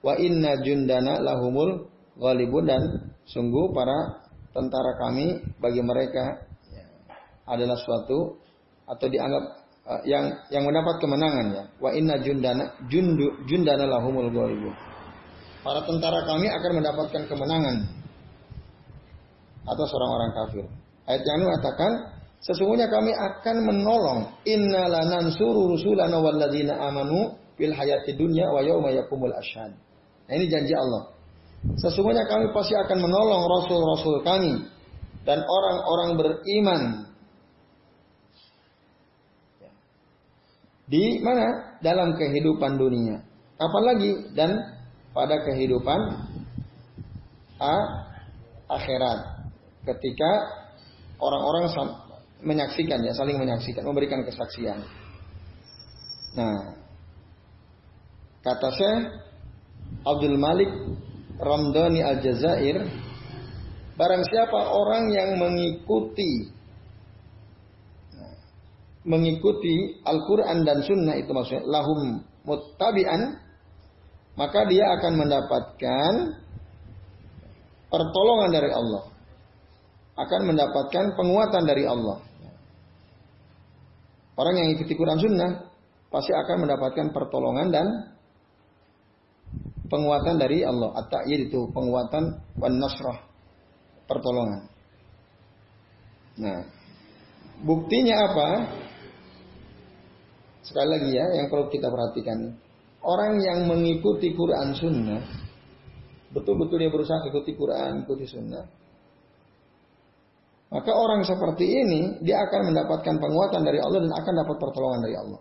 [0.00, 2.82] Wa inna jundana lahumul ghalibun dan
[3.28, 4.24] sungguh para
[4.56, 6.48] tentara kami bagi mereka
[7.48, 8.36] adalah suatu
[8.86, 9.44] atau dianggap
[9.86, 11.64] uh, yang yang mendapat kemenangan ya.
[11.80, 14.74] Wa inna jundana jundu jundana lahumul ghalibun.
[15.60, 17.76] Para tentara kami akan mendapatkan kemenangan
[19.68, 20.66] atas orang-orang kafir.
[21.08, 21.92] Ayat yang mengatakan
[22.40, 29.32] sesungguhnya kami akan menolong inna lanansuru rusulana walladzina amanu fil hayati dunya wa yauma yakumul
[29.36, 29.72] ashhad.
[30.28, 31.12] Nah ini janji Allah.
[31.76, 34.64] Sesungguhnya kami pasti akan menolong rasul-rasul kami
[35.28, 36.82] dan orang-orang beriman
[40.90, 41.78] Di mana?
[41.78, 43.22] Dalam kehidupan dunia.
[43.54, 44.10] Kapan lagi?
[44.34, 44.58] Dan
[45.14, 46.00] pada kehidupan
[48.66, 49.18] akhirat.
[49.86, 50.30] Ketika
[51.20, 51.68] orang-orang
[52.40, 54.80] menyaksikan ya, saling menyaksikan, memberikan kesaksian.
[56.34, 56.74] Nah,
[58.40, 58.96] kata saya
[60.08, 60.70] Abdul Malik
[61.36, 62.88] Ramdhani Al-Jazair,
[64.00, 66.60] barang siapa orang yang mengikuti
[69.00, 73.40] mengikuti Al-Quran dan Sunnah itu maksudnya lahum muttabi'an
[74.36, 76.12] maka dia akan mendapatkan
[77.88, 79.09] pertolongan dari Allah
[80.20, 82.18] akan mendapatkan penguatan dari Allah
[84.36, 85.50] orang yang ikuti Quran Sunnah
[86.10, 87.86] pasti akan mendapatkan pertolongan dan
[89.90, 93.18] penguatan dari Allah at-ta'yid penguatan wan nasrah
[94.06, 94.68] pertolongan
[96.40, 96.62] nah
[97.60, 98.48] buktinya apa
[100.70, 102.38] Sekali lagi ya, yang perlu kita perhatikan.
[103.02, 105.18] Orang yang mengikuti Quran Sunnah,
[106.30, 108.70] betul-betul dia berusaha ikuti Quran, ikuti Sunnah.
[110.70, 115.16] Maka orang seperti ini, dia akan mendapatkan penguatan dari Allah dan akan dapat pertolongan dari
[115.18, 115.40] Allah.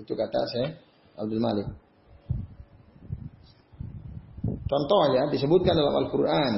[0.00, 0.68] Itu kata saya,
[1.20, 1.68] Abdul Malik.
[4.68, 6.52] Contoh ya, disebutkan dalam Al-Quran.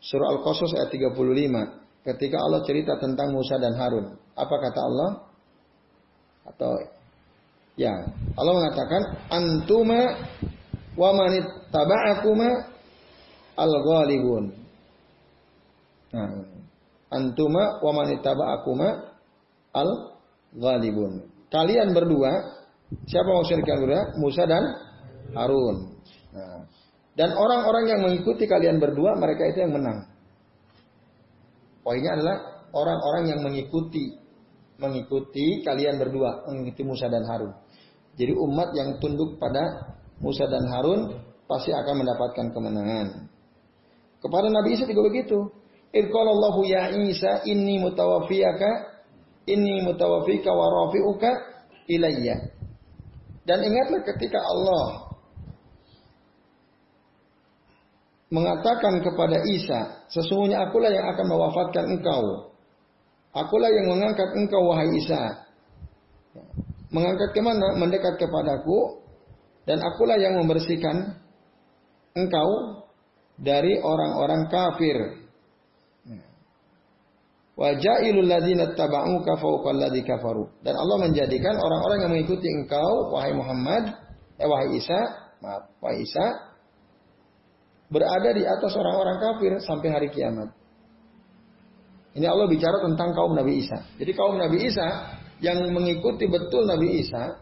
[0.00, 2.04] Surah Al-Qasas ayat 35.
[2.04, 4.16] Ketika Allah cerita tentang Musa dan Harun.
[4.36, 5.10] Apa kata Allah?
[6.44, 6.72] Atau
[7.74, 7.90] Ya,
[8.38, 9.02] Allah mengatakan
[9.34, 10.14] antuma
[10.94, 11.42] wa manit
[11.74, 12.70] taba'akuma
[13.58, 14.54] al-ghalibun.
[16.14, 16.30] Nah,
[17.14, 19.14] antuma wa manit taba'akuma
[19.70, 21.30] al-ghalibun.
[21.48, 22.32] Kalian berdua,
[23.06, 24.02] siapa maksudnya kalian berdua?
[24.18, 24.64] Musa dan
[25.38, 25.76] Harun.
[26.34, 26.66] Nah,
[27.14, 30.10] dan orang-orang yang mengikuti kalian berdua, mereka itu yang menang.
[31.86, 32.36] Poinnya adalah
[32.74, 34.18] orang-orang yang mengikuti
[34.74, 37.54] mengikuti kalian berdua, mengikuti Musa dan Harun.
[38.18, 39.62] Jadi umat yang tunduk pada
[40.18, 41.14] Musa dan Harun
[41.46, 43.06] pasti akan mendapatkan kemenangan.
[44.22, 45.38] Kepada Nabi Isa juga begitu.
[45.94, 48.94] Irqalallahu ya Isa inni mutawafiyaka
[49.46, 51.30] inni mutawafika wa rafi'uka
[51.86, 52.50] ilayya.
[53.44, 54.86] Dan ingatlah ketika Allah
[58.32, 62.50] mengatakan kepada Isa, sesungguhnya akulah yang akan mewafatkan engkau.
[63.36, 65.44] Akulah yang mengangkat engkau wahai Isa.
[66.90, 67.78] Mengangkat ke mana?
[67.78, 69.04] Mendekat kepadaku.
[69.66, 71.20] Dan akulah yang membersihkan
[72.14, 72.48] engkau
[73.36, 75.23] dari orang-orang kafir.
[77.54, 80.44] Wajailul ladzina taba'uka kafaru.
[80.66, 83.94] Dan Allah menjadikan orang-orang yang mengikuti engkau wahai Muhammad,
[84.42, 85.00] eh wahai Isa,
[85.38, 86.54] maaf, wahai Isa
[87.94, 90.50] berada di atas orang-orang kafir sampai hari kiamat.
[92.14, 93.78] Ini Allah bicara tentang kaum Nabi Isa.
[93.98, 97.38] Jadi kaum Nabi Isa yang mengikuti betul Nabi Isa,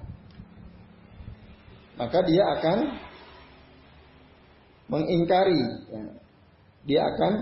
[1.97, 2.79] maka dia akan
[4.93, 5.61] mengingkari,
[5.93, 6.05] ya.
[6.89, 7.33] dia akan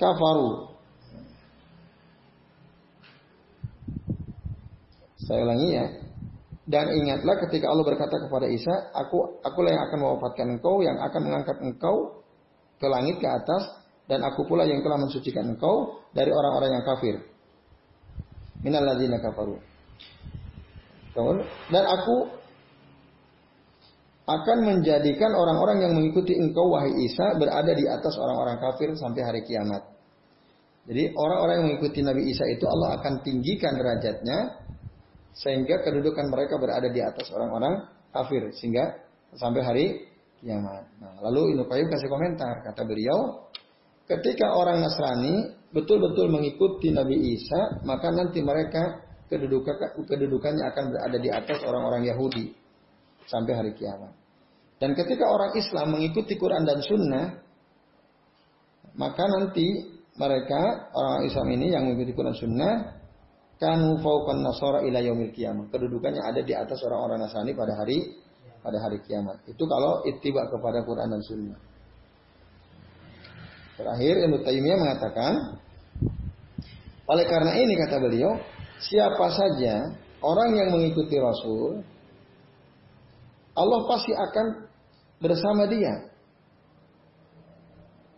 [0.00, 0.71] kafaru.
[5.26, 5.86] Saya ulangi ya.
[6.62, 11.20] Dan ingatlah ketika Allah berkata kepada Isa, aku akulah yang akan mewafatkan engkau, yang akan
[11.26, 12.22] mengangkat engkau
[12.78, 17.14] ke langit ke atas, dan aku pula yang telah mensucikan engkau dari orang-orang yang kafir
[18.62, 19.58] minal ladzina kafaru.
[21.68, 22.16] Dan aku
[24.22, 29.42] akan menjadikan orang-orang yang mengikuti engkau wahai Isa berada di atas orang-orang kafir sampai hari
[29.44, 29.82] kiamat.
[30.88, 34.38] Jadi orang-orang yang mengikuti Nabi Isa itu Allah akan tinggikan derajatnya
[35.32, 39.00] sehingga kedudukan mereka berada di atas orang-orang kafir sehingga
[39.36, 39.86] sampai hari
[40.42, 40.84] kiamat.
[41.00, 43.48] Nah, lalu Ibnu Qayyim kasih komentar kata beliau,
[44.04, 49.00] ketika orang Nasrani betul-betul mengikuti Nabi Isa, maka nanti mereka
[49.32, 52.52] kedudukan, kedudukannya akan berada di atas orang-orang Yahudi
[53.24, 54.12] sampai hari kiamat.
[54.76, 57.26] Dan ketika orang Islam mengikuti Quran dan Sunnah,
[58.98, 59.88] maka nanti
[60.20, 63.01] mereka orang Islam ini yang mengikuti Quran Sunnah
[63.60, 65.68] kanu fauqan nasara ila yaumil kiamat.
[65.72, 68.22] Kedudukannya ada di atas orang-orang Nasrani pada hari
[68.62, 69.42] pada hari kiamat.
[69.50, 71.60] Itu kalau ittiba kepada Quran dan Sunnah.
[73.74, 75.32] Terakhir Ibnu Taimiyah mengatakan,
[77.10, 78.38] oleh karena ini kata beliau,
[78.78, 79.90] siapa saja
[80.22, 81.82] orang yang mengikuti Rasul,
[83.58, 84.46] Allah pasti akan
[85.18, 86.08] bersama dia.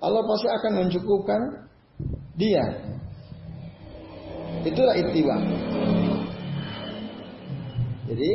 [0.05, 1.41] Allah pasti akan mencukupkan
[2.37, 2.94] dia.
[4.65, 5.37] Itulah ittiba.
[8.05, 8.31] Jadi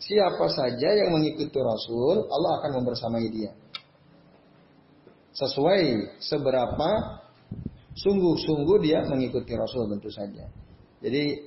[0.00, 3.52] siapa saja yang mengikuti Rasul, Allah akan membersamai dia
[5.36, 7.20] sesuai seberapa
[7.92, 10.48] sungguh-sungguh dia mengikuti Rasul tentu saja.
[11.04, 11.44] Jadi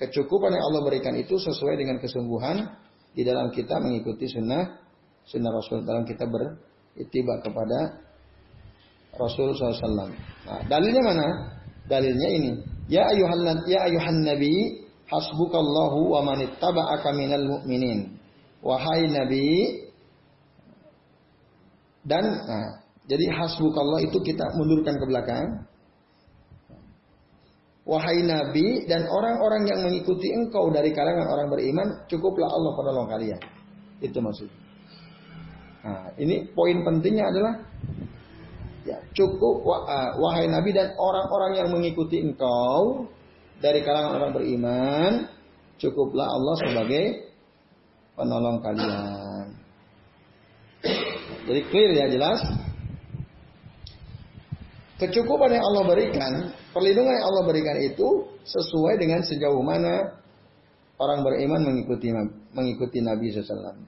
[0.00, 2.64] kecukupan yang Allah berikan itu sesuai dengan kesungguhan
[3.12, 4.80] di dalam kita mengikuti sunnah
[5.28, 8.00] sunnah Rasul dalam kita beritiba kepada
[9.12, 10.08] Rasul SAW.
[10.48, 11.26] Nah, dalilnya mana?
[11.84, 12.52] Dalilnya ini
[12.88, 18.16] Ya ayuhan ya ayuhan nabi hasbukallahu wa man ittaba'aka minal mu'minin.
[18.64, 19.84] Wahai nabi
[22.08, 22.68] dan nah,
[23.08, 25.46] jadi hasbukallah itu kita mundurkan ke belakang.
[27.88, 33.40] Wahai Nabi dan orang-orang yang mengikuti engkau dari kalangan orang beriman, cukuplah Allah penolong kalian.
[34.04, 34.60] Itu maksudnya.
[35.88, 37.64] Nah, ini poin pentingnya adalah
[38.86, 43.08] ya cukup uh, wahai Nabi dan orang-orang yang mengikuti engkau
[43.58, 45.10] dari kalangan orang beriman,
[45.82, 47.04] cukuplah Allah sebagai
[48.14, 49.46] penolong kalian.
[51.48, 52.38] Jadi clear ya jelas.
[54.98, 56.32] Kecukupan yang Allah berikan,
[56.74, 60.18] perlindungan yang Allah berikan itu sesuai dengan sejauh mana
[60.98, 62.10] orang beriman mengikuti
[62.50, 63.78] mengikuti Nabi SAW.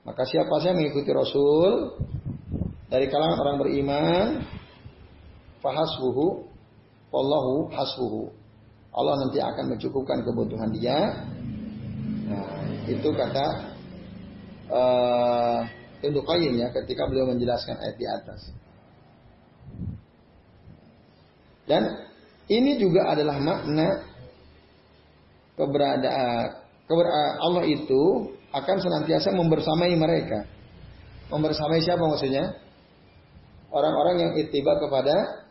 [0.00, 1.92] Maka siapa saya mengikuti Rasul
[2.90, 4.26] dari kalangan orang beriman,
[5.62, 6.42] fahasbuhu,
[7.14, 8.34] wallahu hasbuhu.
[8.90, 10.98] Allah nanti akan mencukupkan kebutuhan dia.
[12.26, 13.46] Nah, itu kata
[14.74, 15.60] uh,
[16.02, 18.40] Qayyim ya ketika beliau menjelaskan ayat di atas.
[21.70, 21.86] Dan
[22.50, 24.02] ini juga adalah makna
[25.54, 26.58] keberadaan
[27.38, 30.50] Allah itu akan senantiasa membersamai mereka.
[31.30, 32.58] Membersamai siapa maksudnya?
[33.70, 35.46] Orang-orang yang ittiba kepada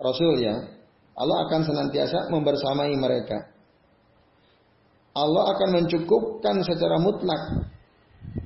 [0.00, 0.56] Rasul ya.
[1.18, 3.50] Allah akan senantiasa membersamai mereka.
[5.12, 7.66] Allah akan mencukupkan secara mutlak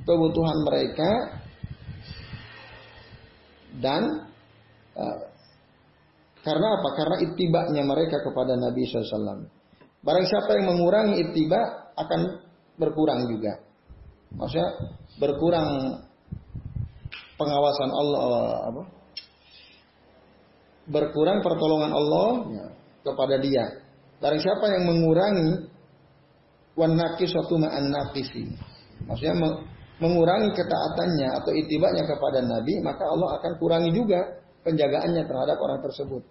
[0.08, 1.10] kebutuhan mereka
[3.78, 4.32] dan
[4.96, 5.18] uh,
[6.44, 6.88] karena apa?
[6.92, 9.48] Karena itibaknya mereka kepada Nabi SAW.
[10.04, 12.20] Barang siapa yang mengurangi itibak akan
[12.76, 13.64] berkurang juga.
[14.36, 14.68] Maksudnya
[15.16, 15.68] berkurang
[17.38, 18.24] pengawasan Allah
[18.70, 18.82] apa?
[20.84, 22.66] Berkurang pertolongan Allah ya,
[23.08, 23.64] kepada dia.
[24.20, 25.68] Barang siapa yang mengurangi
[26.76, 28.52] wanaki suatu ma'an nafisi.
[29.08, 29.36] Maksudnya
[30.00, 34.20] mengurangi ketaatannya atau itibaknya kepada Nabi, maka Allah akan kurangi juga
[34.64, 36.22] penjagaannya terhadap orang tersebut.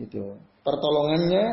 [0.00, 0.40] Itu.
[0.64, 1.44] Pertolongannya,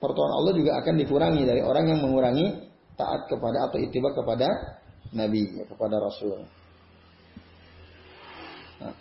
[0.00, 4.48] pertolongan Allah juga akan dikurangi dari orang yang mengurangi taat kepada atau itibak kepada
[5.10, 6.38] Nabi, kepada Rasul.
[8.78, 8.94] Nah,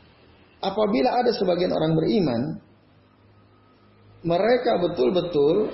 [0.63, 2.41] apabila ada sebagian orang beriman,
[4.25, 5.71] mereka betul-betul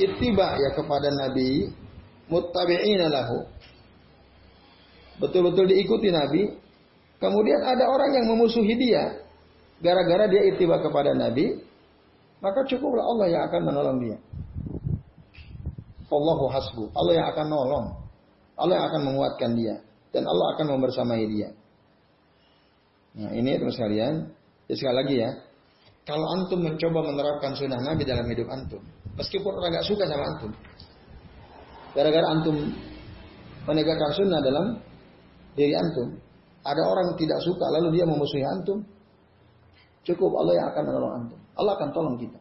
[0.00, 1.68] itibak ya kepada Nabi,
[2.30, 3.38] muttabi'ina lahu.
[5.16, 6.42] Betul-betul diikuti Nabi.
[7.16, 9.24] Kemudian ada orang yang memusuhi dia.
[9.80, 11.56] Gara-gara dia ittiba kepada Nabi.
[12.44, 14.16] Maka cukuplah Allah yang akan menolong dia.
[16.12, 16.84] Allahu hasbu.
[16.92, 17.86] Allah yang akan nolong.
[18.56, 19.80] Allah akan menguatkan dia.
[20.12, 21.52] Dan Allah akan membersamai dia.
[23.16, 24.14] Nah ini teman sekalian.
[24.66, 25.30] Ya sekali lagi ya.
[26.06, 28.80] Kalau antum mencoba menerapkan sunnah Nabi dalam hidup antum.
[29.18, 30.52] Meskipun orang gak suka sama antum.
[31.96, 32.56] Gara-gara antum
[33.66, 34.78] menegakkan sunnah dalam
[35.56, 36.16] diri antum.
[36.62, 38.84] Ada orang tidak suka lalu dia memusuhi antum.
[40.06, 41.40] Cukup Allah yang akan menolong antum.
[41.58, 42.38] Allah akan tolong kita.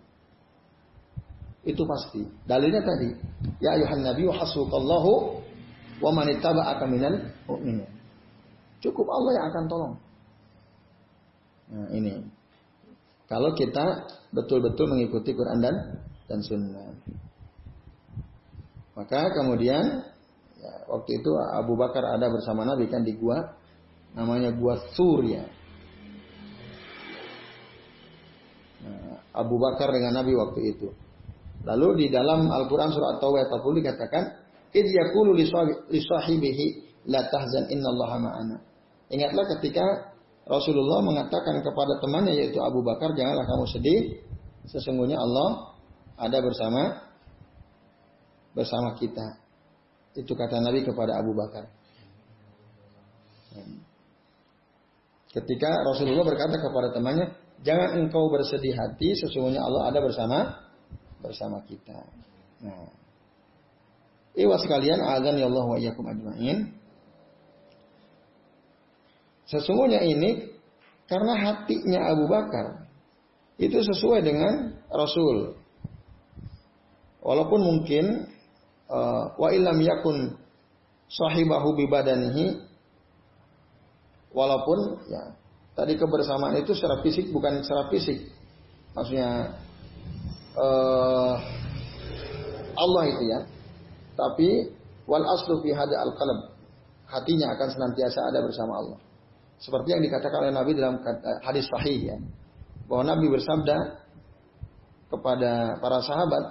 [1.65, 2.21] Itu pasti.
[2.45, 3.09] Dalilnya tadi,
[3.57, 5.41] ya ayuhan nabi hasbukallahu
[6.03, 7.87] wa man ittaba'aka minal mu'minin.
[8.83, 9.93] Cukup Allah yang akan tolong.
[11.71, 12.13] Nah, ini.
[13.25, 15.75] Kalau kita betul-betul mengikuti Quran dan
[16.29, 16.93] dan sunnah.
[18.93, 20.05] Maka kemudian
[20.61, 23.57] ya, waktu itu Abu Bakar ada bersama Nabi kan di gua
[24.13, 25.43] namanya gua Surya.
[28.85, 30.93] Nah, Abu Bakar dengan Nabi waktu itu.
[31.65, 34.23] Lalu di dalam Al-Quran surat Tawbah ayat dikatakan,
[34.75, 35.47] "Id yakulu li
[36.03, 36.65] sahibihi
[37.07, 38.59] la tahzan ma'ana."
[39.07, 40.11] Ingatlah ketika
[40.45, 44.01] Rasulullah mengatakan kepada temannya yaitu Abu Bakar, "Janganlah kamu sedih,
[44.67, 45.79] sesungguhnya Allah
[46.19, 47.05] ada bersama
[48.55, 49.41] bersama kita.
[50.15, 51.67] Itu kata Nabi kepada Abu Bakar.
[55.35, 57.35] Ketika Rasulullah berkata kepada temannya,
[57.67, 60.39] jangan engkau bersedih hati, sesungguhnya Allah ada bersama
[61.19, 61.99] bersama kita.
[62.63, 62.87] Nah,
[64.35, 66.75] Iwas sekalian, azan ya Allah wa iyyakum ajma'in.
[69.47, 70.51] Sesungguhnya ini
[71.07, 72.89] karena hatinya Abu Bakar
[73.55, 75.55] itu sesuai dengan Rasul.
[77.23, 78.27] Walaupun mungkin
[78.89, 80.35] uh, wa illam yakun
[81.09, 82.59] sahibahu bi badanihi
[84.33, 85.31] walaupun ya
[85.77, 88.29] tadi kebersamaan itu secara fisik bukan secara fisik
[88.97, 89.55] maksudnya
[90.57, 91.35] uh,
[92.75, 93.39] Allah itu ya
[94.15, 94.71] tapi
[95.05, 96.39] wal aslu fi hada al qalb
[97.05, 98.99] hatinya akan senantiasa ada bersama Allah.
[99.55, 100.99] Seperti yang dikatakan oleh Nabi dalam
[101.45, 102.17] hadis sahih ya.
[102.91, 103.77] Bahwa Nabi bersabda
[105.09, 106.43] kepada para sahabat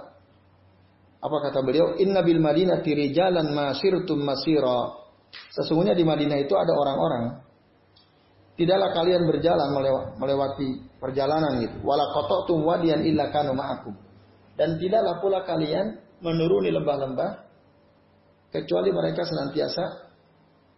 [1.21, 1.97] apa kata beliau?
[1.97, 5.05] Inna bil madinah rijalan masirtum masira.
[5.51, 7.43] Sesungguhnya di Madinah itu ada orang-orang
[8.55, 9.67] tidaklah kalian berjalan
[10.15, 11.75] melewati perjalanan itu.
[11.83, 13.91] Wala qata'tum wadiyan illa kanu ma'akum.
[14.55, 17.44] Dan tidaklah pula kalian menuruni lembah-lembah
[18.53, 19.83] kecuali mereka senantiasa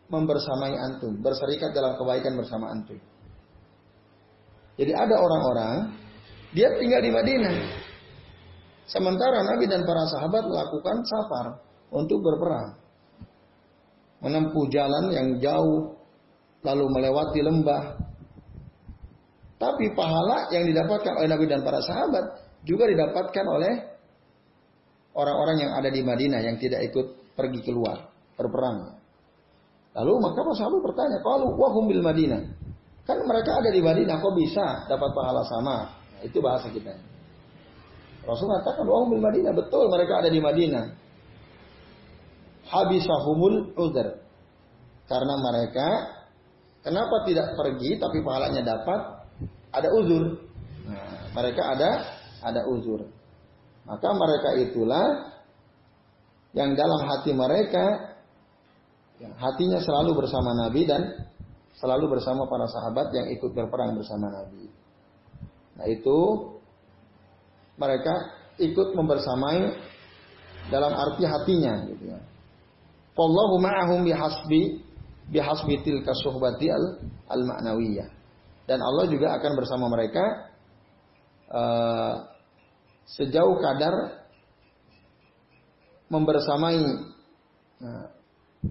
[0.08, 3.00] membersamai antum, berserikat dalam kebaikan bersama antum.
[4.78, 5.76] Jadi ada orang-orang
[6.56, 7.56] dia tinggal di Madinah.
[8.88, 11.46] Sementara Nabi dan para sahabat melakukan safar
[11.92, 12.80] untuk berperang.
[14.24, 15.98] Menempuh jalan yang jauh
[16.64, 17.84] lalu melewati lembah.
[19.58, 22.26] Tapi pahala yang didapatkan oleh Nabi dan para sahabat
[22.64, 23.74] juga didapatkan oleh
[25.18, 28.98] orang-orang yang ada di Madinah yang tidak ikut pergi keluar berperang.
[29.98, 32.42] Lalu maka para sahabat bertanya, kalau wahum bil Madinah.
[33.06, 35.78] Kan mereka ada di Madinah, kok bisa dapat pahala sama?
[35.90, 36.94] Nah, itu bahasa kita.
[38.26, 39.54] Rasul mengatakan, wahum bil Madinah.
[39.58, 40.86] Betul mereka ada di Madinah.
[42.68, 44.22] Habisahumul udar.
[45.08, 45.88] Karena mereka,
[46.84, 49.02] kenapa tidak pergi tapi pahalanya dapat?
[49.72, 50.24] Ada uzur.
[50.86, 51.90] Nah, mereka ada
[52.44, 53.08] ada uzur.
[53.88, 55.06] Maka mereka itulah
[56.58, 58.18] yang dalam hati mereka
[59.22, 61.02] ya, hatinya selalu bersama Nabi dan
[61.78, 64.66] selalu bersama para sahabat yang ikut berperang bersama Nabi.
[65.78, 66.18] Nah itu
[67.78, 68.14] mereka
[68.58, 69.78] ikut membersamai
[70.74, 72.20] dalam arti hatinya gitu ya.
[73.14, 74.82] Wallahu ma'ahum bihasbi
[75.30, 76.84] bihasbi tilka suhbati al,
[77.30, 78.10] al ma'nawiyah.
[78.66, 80.26] Dan Allah juga akan bersama mereka
[81.54, 82.14] uh,
[83.06, 84.17] sejauh kadar
[86.08, 86.80] membersamai
[87.84, 88.06] nah,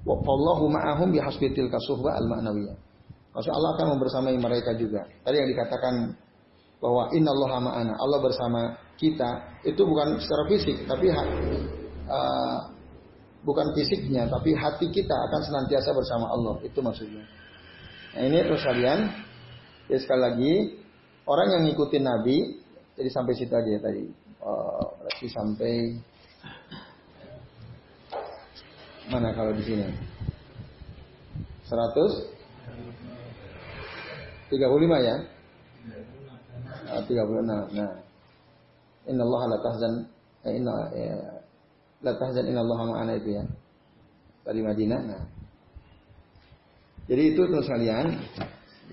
[0.04, 2.76] wallahu ma'ahum bihasbi tilka suhbah al ma'nawiyah.
[3.36, 5.04] Maksud Allah akan membersamai mereka juga.
[5.20, 6.16] Tadi yang dikatakan
[6.80, 8.60] bahwa Inna Allah ma'ana, Allah bersama
[8.96, 12.58] kita, itu bukan secara fisik, tapi uh,
[13.44, 16.64] bukan fisiknya, tapi hati kita akan senantiasa bersama Allah.
[16.64, 17.28] Itu maksudnya.
[18.16, 19.04] Nah ini terus kalian,
[19.92, 20.54] ya sekali lagi,
[21.28, 22.36] orang yang ngikutin Nabi,
[22.96, 24.04] jadi sampai situ aja ya tadi.
[24.40, 25.92] Uh, sampai
[29.10, 29.86] mana kalau di sini?
[31.66, 32.36] 100
[34.46, 35.16] 35 ya?
[36.86, 37.74] Ah, 36.
[37.74, 37.92] Nah.
[39.06, 39.94] Inna Allah la tahzan
[40.46, 41.14] eh, inna ya,
[42.02, 43.44] la tahzan inna Allah ma'ana itu ya.
[44.46, 45.00] Dari Madinah.
[45.02, 45.22] Nah.
[47.06, 48.18] Jadi itu terus kalian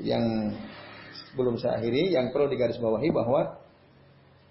[0.01, 0.25] yang
[1.33, 3.57] belum saya akhiri yang perlu digarisbawahi bahwa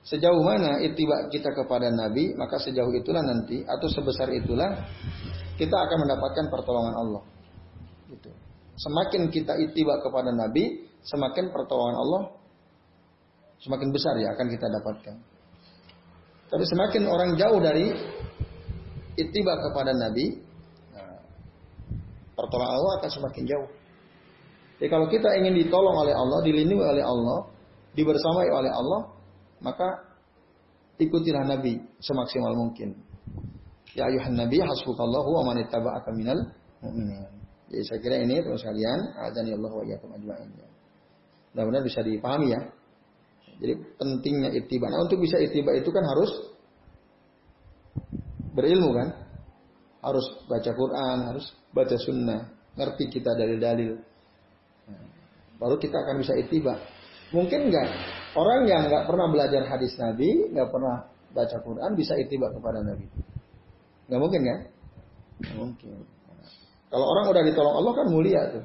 [0.03, 4.83] sejauh mana ittiba kita kepada Nabi maka sejauh itulah nanti atau sebesar itulah
[5.55, 7.23] kita akan mendapatkan pertolongan Allah.
[8.11, 8.31] Gitu.
[8.77, 12.23] Semakin kita ittiba kepada Nabi, semakin pertolongan Allah
[13.63, 15.17] semakin besar ya akan kita dapatkan.
[16.51, 17.95] Tapi semakin orang jauh dari
[19.17, 20.37] ittiba kepada Nabi,
[20.93, 21.17] nah,
[22.37, 23.69] pertolongan Allah akan semakin jauh.
[24.83, 27.47] Jadi kalau kita ingin ditolong oleh Allah, dilindungi oleh Allah,
[27.95, 29.12] dibersamai oleh Allah,
[29.63, 29.89] maka
[30.99, 32.99] ikutilah Nabi semaksimal mungkin.
[33.97, 36.39] Ya ayuhan Nabi hasbukallahu wa man ittaba'aka minal
[36.81, 37.29] mu'minin.
[37.73, 40.49] Jadi saya kira ini terus kalian, azani Allah wa iyyakum ajma'in.
[41.53, 42.61] Mudah-mudahan bisa dipahami ya.
[43.61, 44.89] Jadi pentingnya ittiba.
[44.89, 46.33] Nah untuk bisa ittiba itu kan harus
[48.57, 49.09] berilmu kan.
[50.03, 52.51] Harus baca Quran, harus baca sunnah.
[52.75, 53.93] Ngerti kita dari dalil.
[54.89, 55.05] Nah,
[55.61, 56.75] baru kita akan bisa ittiba.
[57.33, 57.89] Mungkin enggak
[58.37, 63.09] orang yang nggak pernah belajar hadis Nabi, nggak pernah baca Quran bisa ittiba kepada Nabi.
[64.09, 64.59] Nggak mungkin kan?
[65.41, 65.89] Nggak mungkin.
[66.93, 68.64] Kalau orang udah ditolong Allah kan mulia tuh.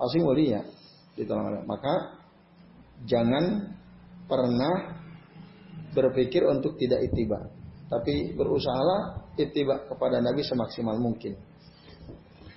[0.00, 0.64] Pasti mulia
[1.12, 1.64] ditolong Allah.
[1.68, 1.94] Maka
[3.04, 3.76] jangan
[4.24, 4.96] pernah
[5.92, 7.52] berpikir untuk tidak itiba.
[7.88, 11.36] Tapi berusahalah itiba kepada Nabi semaksimal mungkin.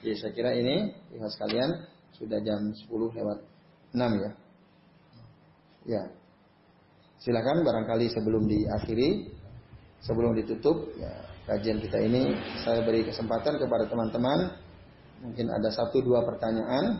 [0.01, 1.69] Jadi saya kira ini, lihat sekalian,
[2.17, 3.39] sudah jam 10 lewat
[3.93, 4.31] 6 ya.
[5.87, 6.03] Ya.
[7.21, 9.29] Silakan barangkali sebelum diakhiri,
[10.01, 11.11] sebelum ditutup, ya,
[11.45, 12.33] kajian kita ini
[12.65, 14.57] saya beri kesempatan kepada teman-teman
[15.21, 16.97] mungkin ada satu dua pertanyaan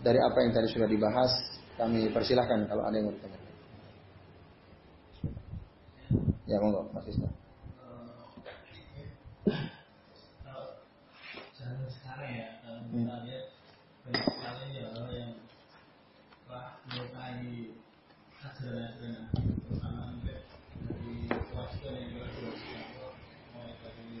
[0.00, 1.32] dari apa yang tadi sudah dibahas
[1.76, 3.40] kami persilahkan kalau ada yang mau ditanya.
[6.48, 7.30] Ya monggo Mas Isna.
[11.92, 12.48] sekarang ya
[12.92, 13.44] kita lihat
[14.04, 15.32] banyak sekali ya orang yang
[16.48, 17.72] telah melukai
[18.42, 22.84] ajaran-ajaran terutama dari kewajiban yang diwajibkan
[23.52, 24.20] mulai dari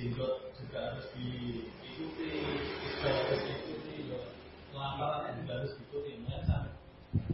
[0.00, 4.20] jenggot juga harus diikuti juga harus diikuti ya.
[4.72, 6.72] kelaparan juga harus diikuti ya sampai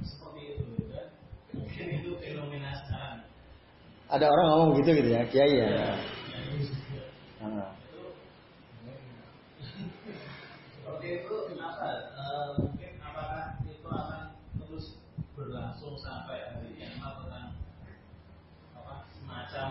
[0.03, 1.07] seperti itu dan
[1.55, 3.23] mungkin itu fenomena sekarang
[4.07, 5.67] Ada orang ngomong gitu gitu ya, kiai ya.
[5.71, 5.91] ya
[6.51, 7.03] ini juga
[7.37, 7.71] Ah.
[7.87, 8.03] itu
[10.73, 14.23] seperti itu apa eh, mungkin apakah itu akan
[14.59, 14.87] terus
[15.37, 17.49] berlangsung sampai hari kiamat tentang
[18.75, 19.69] apa semacam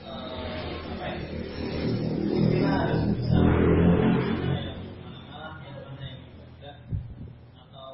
[0.00, 1.14] eh, apa ya
[2.32, 6.74] kita harus bisa membedakan mana yang mana yang mana yang ibadah
[7.58, 7.90] atau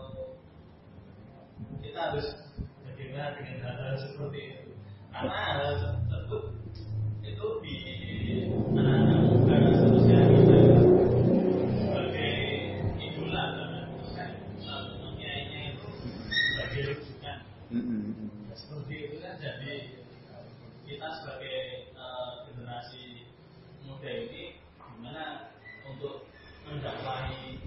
[1.82, 2.26] kita harus
[2.86, 4.70] bagaimana dengan hal-hal seperti itu
[5.08, 5.58] karena hal
[6.06, 6.42] tersebut
[7.24, 7.76] itu di
[8.70, 10.58] anak-anak muda dan seterusnya bisa
[11.74, 12.32] sebagai
[12.98, 15.86] idola dan seterusnya kiainya itu
[16.30, 17.36] sebagai rujukan
[17.68, 18.28] Hmm, hmm, hmm.
[18.48, 19.72] Nah, seperti itu kan jadi
[20.88, 21.56] kita sebagai
[21.92, 23.02] eh, generasi
[23.84, 25.52] muda ini gimana
[25.84, 26.24] untuk
[26.64, 27.60] mendakwahi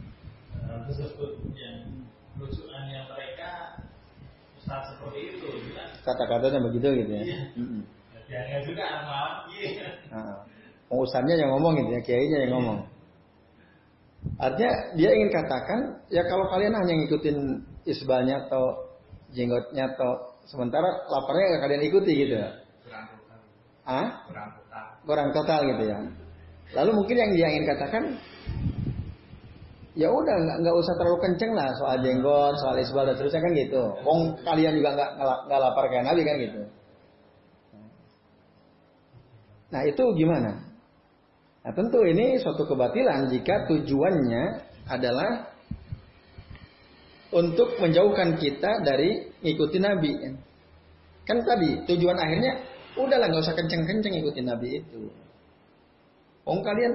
[0.58, 2.02] eh, hal tersebut yang
[2.34, 3.78] rujukannya mereka
[4.58, 5.78] ustaz seperti itu gitu
[6.42, 7.24] Kata-katanya begitu gitu ya.
[8.32, 8.58] Iya.
[8.66, 9.88] Juga maaf iya.
[10.90, 12.80] Pengusahannya yang ngomong gitu ya, kiainya yang ngomong.
[14.42, 15.80] Artinya dia ingin katakan,
[16.10, 17.38] ya kalau kalian hanya ngikutin
[17.86, 18.90] isbalnya atau
[19.38, 22.50] jenggotnya atau sementara laparnya kalian ikuti gitu ya.
[22.82, 23.40] kurang total
[23.86, 24.08] Ah?
[24.26, 25.98] kurang total Kurang total gitu ya.
[26.82, 28.04] Lalu mungkin yang dia ingin katakan,
[29.92, 33.84] ya udah nggak usah terlalu kenceng lah soal jenggot, soal isbal dan seterusnya kan gitu.
[34.08, 36.62] Wong kalian juga nggak nggak- lapar kayak Nabi kan gitu.
[39.72, 40.52] Nah itu gimana?
[41.62, 44.44] Nah tentu ini suatu kebatilan jika tujuannya
[44.88, 45.52] adalah
[47.32, 50.12] untuk menjauhkan kita dari ngikutin Nabi.
[51.24, 52.60] Kan tadi tujuan akhirnya
[53.00, 55.08] udahlah nggak usah kenceng-kenceng ngikutin Nabi itu.
[56.44, 56.94] Om kalian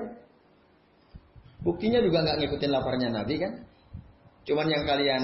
[1.67, 3.53] buktinya juga nggak ngikutin laparnya Nabi kan?
[4.47, 5.23] Cuman yang kalian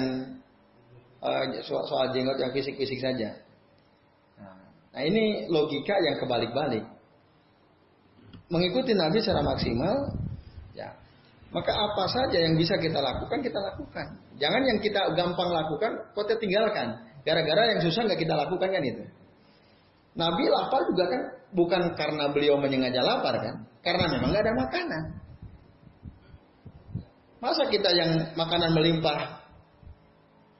[1.23, 3.39] eh, soal, jenggot yang fisik-fisik saja.
[4.93, 6.85] Nah, ini logika yang kebalik-balik
[8.53, 10.13] mengikuti Nabi secara maksimal,
[10.77, 10.93] ya
[11.49, 14.05] maka apa saja yang bisa kita lakukan kita lakukan.
[14.37, 16.87] Jangan yang kita gampang lakukan, kita tinggalkan.
[17.25, 19.03] Gara-gara yang susah nggak kita lakukan kan itu.
[20.13, 21.21] Nabi lapar juga kan
[21.57, 25.03] bukan karena beliau menyengaja lapar kan, karena memang nggak ada makanan.
[27.43, 29.43] Masa kita yang makanan melimpah,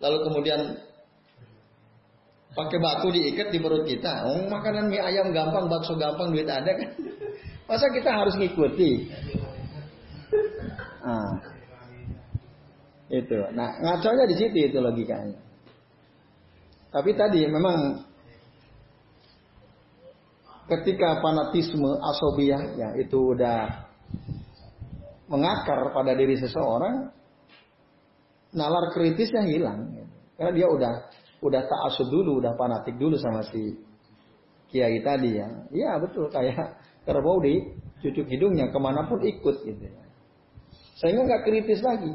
[0.04, 0.76] lalu kemudian
[2.52, 4.28] pakai batu diikat di perut kita.
[4.28, 6.92] Oh, makanan mie ayam gampang, bakso gampang, duit ada kan?
[7.72, 9.08] Masa kita harus ngikuti?
[11.00, 11.40] Ah.
[13.08, 13.40] Itu.
[13.56, 15.40] Nah, ngaconya di situ itu logikanya.
[16.92, 18.04] Tapi tadi memang
[20.68, 23.88] ketika fanatisme asobiah ya itu udah
[25.34, 27.10] mengakar pada diri seseorang,
[28.54, 29.90] nalar kritisnya hilang.
[30.38, 30.94] Karena dia udah
[31.42, 33.74] udah taasub dulu, udah fanatik dulu sama si
[34.70, 35.50] kiai tadi ya.
[35.74, 36.78] Iya betul kayak
[37.10, 37.58] kerbau di
[38.06, 40.04] cucuk hidungnya ke mana pun ikut gitu ya.
[41.02, 42.14] Sehingga nggak kritis lagi.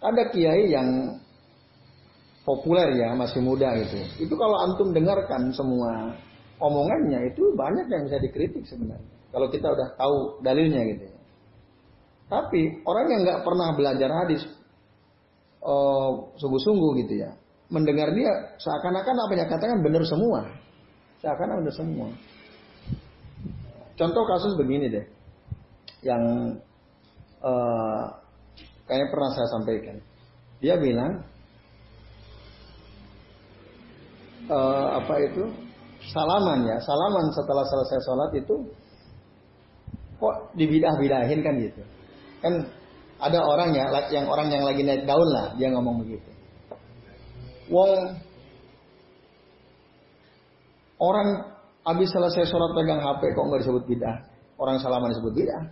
[0.00, 1.20] Ada kiai yang
[2.48, 4.00] populer ya masih muda gitu.
[4.24, 6.16] Itu kalau antum dengarkan semua
[6.56, 9.12] omongannya itu banyak yang bisa dikritik sebenarnya.
[9.30, 11.19] Kalau kita udah tahu dalilnya gitu ya.
[12.30, 14.46] Tapi orang yang nggak pernah belajar hadis
[15.66, 17.34] oh, sungguh-sungguh gitu ya,
[17.74, 20.46] mendengar dia seakan-akan apa yang katakan benar semua,
[21.18, 22.08] seakan-akan benar semua.
[23.98, 25.06] Contoh kasus begini deh,
[26.06, 26.22] yang
[27.42, 28.02] eh,
[28.86, 29.96] kayaknya pernah saya sampaikan.
[30.62, 31.26] Dia bilang
[34.46, 35.50] eh, apa itu
[36.14, 38.54] salaman ya, salaman setelah selesai sholat itu
[40.22, 41.82] kok dibidah-bidahin kan gitu.
[42.40, 42.54] Kan
[43.20, 46.30] ada orang ya, yang orang yang lagi naik daun lah, dia ngomong begitu.
[47.68, 48.16] Wong
[51.00, 51.28] orang
[51.84, 54.16] habis selesai sholat pegang HP kok nggak disebut bidah?
[54.56, 55.62] Orang salaman disebut bidah,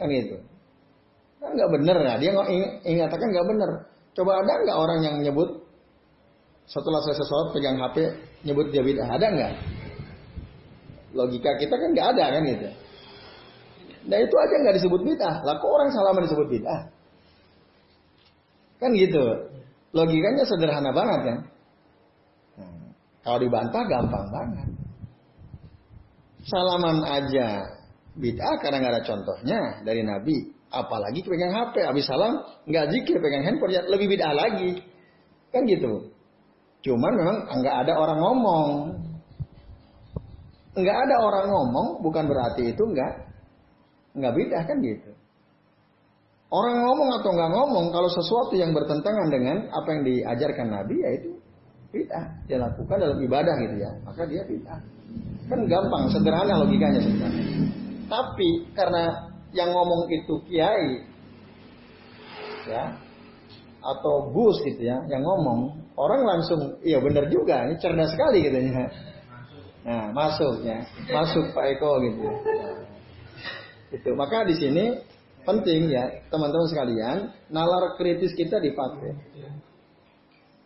[0.00, 0.36] kan gitu.
[1.40, 3.70] Kan nggak bener ya, dia nggak ing- ingatakan nggak bener.
[4.16, 5.60] Coba ada nggak orang yang nyebut
[6.64, 7.96] setelah selesai sholat pegang HP
[8.48, 9.06] nyebut dia bidah?
[9.06, 9.52] Ada nggak?
[11.12, 12.68] Logika kita kan nggak ada kan gitu.
[14.06, 15.42] Nah itu aja nggak disebut bid'ah.
[15.42, 16.80] Lah kok orang salaman disebut bid'ah?
[18.78, 19.24] Kan gitu.
[19.96, 21.38] logikanya sederhana banget kan.
[22.60, 22.92] Nah,
[23.24, 24.68] kalau dibantah gampang banget.
[26.44, 27.64] Salaman aja
[28.14, 30.52] bid'ah karena nggak ada contohnya dari Nabi.
[30.68, 34.84] Apalagi pegang HP, habis salam nggak zikir pegang handphone ya lebih bid'ah lagi.
[35.50, 36.12] Kan gitu.
[36.84, 38.70] Cuman memang nggak ada orang ngomong.
[40.76, 43.25] Nggak ada orang ngomong bukan berarti itu nggak
[44.16, 45.12] nggak bid'ah kan gitu.
[46.48, 51.30] Orang ngomong atau nggak ngomong kalau sesuatu yang bertentangan dengan apa yang diajarkan Nabi yaitu
[51.92, 52.24] bid'ah.
[52.48, 54.80] Dia lakukan dalam ibadah gitu ya, maka dia bid'ah.
[55.46, 57.44] Kan gampang, sederhana logikanya sebenarnya.
[58.06, 61.06] Tapi karena yang ngomong itu kiai,
[62.66, 62.98] ya,
[63.82, 68.58] atau bus gitu ya, yang ngomong, orang langsung, iya benar juga, ini cerdas sekali gitu
[68.58, 68.86] ya.
[69.86, 70.82] Nah, masuk ya,
[71.14, 72.26] masuk Pak Eko gitu.
[73.92, 74.10] Itu.
[74.14, 74.84] Maka di sini
[75.46, 77.16] penting ya, teman-teman sekalian,
[77.50, 79.14] nalar kritis kita dipakai.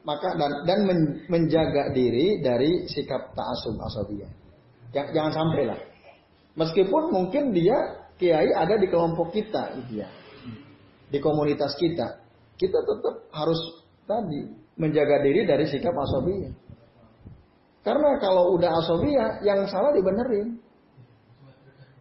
[0.01, 0.81] Maka dan dan
[1.29, 4.31] menjaga diri dari sikap ta'asub asabiyah.
[4.97, 5.81] Jangan sampai lah.
[6.57, 10.09] Meskipun mungkin dia kiai ada di kelompok kita gitu ya.
[11.13, 12.21] Di komunitas kita.
[12.57, 13.61] Kita tetap harus
[14.09, 14.45] tadi
[14.81, 16.53] menjaga diri dari sikap asobiyah.
[17.81, 20.61] Karena kalau udah asobiyah, yang salah dibenerin.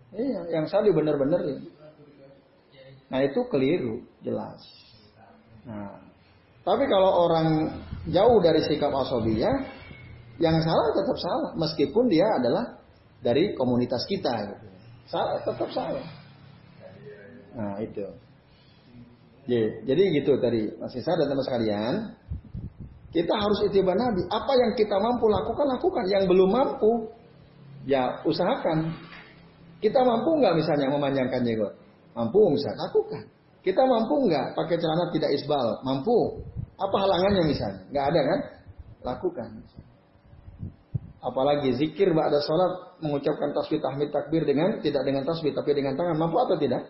[0.10, 1.70] Iya, yang salah dibener-benerin.
[3.10, 4.62] Nah itu keliru, jelas.
[5.66, 5.98] Nah,
[6.66, 7.78] tapi kalau orang
[8.10, 9.66] jauh dari sikap asobiyah,
[10.40, 12.80] yang salah tetap salah, meskipun dia adalah
[13.22, 14.34] dari komunitas kita.
[14.50, 14.66] Gitu.
[15.10, 16.06] Salah, tetap salah.
[17.54, 18.06] Nah itu.
[19.84, 21.94] Jadi gitu tadi, Mas Isa dan teman sekalian,
[23.10, 24.22] kita harus itibar Nabi.
[24.30, 26.06] Apa yang kita mampu lakukan, lakukan.
[26.06, 27.10] Yang belum mampu,
[27.90, 28.94] ya usahakan.
[29.80, 31.74] Kita mampu nggak misalnya memanjangkan jenggot?
[32.12, 33.24] Mampu misalnya, lakukan.
[33.64, 35.80] Kita mampu nggak pakai celana tidak isbal?
[35.84, 36.44] Mampu.
[36.80, 37.84] Apa halangannya misalnya?
[37.92, 38.40] Nggak ada kan?
[39.04, 39.50] Lakukan.
[41.20, 46.16] Apalagi zikir ba'da sholat mengucapkan tasbih tahmid takbir dengan tidak dengan tasbih tapi dengan tangan
[46.16, 46.88] mampu atau tidak?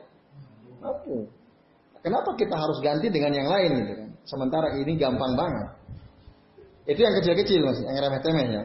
[0.81, 1.25] Mampu.
[2.05, 4.09] Kenapa kita harus ganti dengan yang lain gitu kan?
[4.29, 5.67] Sementara ini gampang banget.
[6.85, 8.63] Itu yang kecil-kecil masih, yang remeh-temeh ya.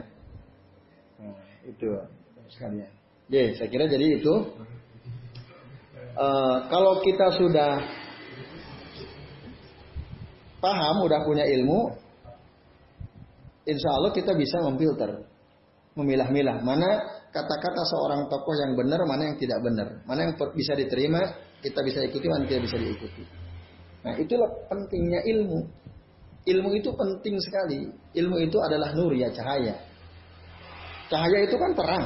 [1.21, 1.87] Nah, itu
[2.49, 2.89] sekalian.
[3.25, 4.33] Jadi saya kira jadi itu.
[6.15, 7.83] Uh, kalau kita sudah
[10.63, 11.91] paham, udah punya ilmu,
[13.67, 15.27] insya Allah kita bisa memfilter
[15.95, 16.87] memilah-milah mana
[17.31, 21.19] kata-kata seorang tokoh yang benar, mana yang tidak benar, mana yang bisa diterima,
[21.59, 23.23] kita bisa ikuti, mana tidak bisa diikuti.
[24.05, 25.65] Nah, itulah pentingnya ilmu.
[26.45, 27.89] Ilmu itu penting sekali.
[28.13, 29.81] Ilmu itu adalah nur ya cahaya.
[31.09, 32.05] Cahaya itu kan terang.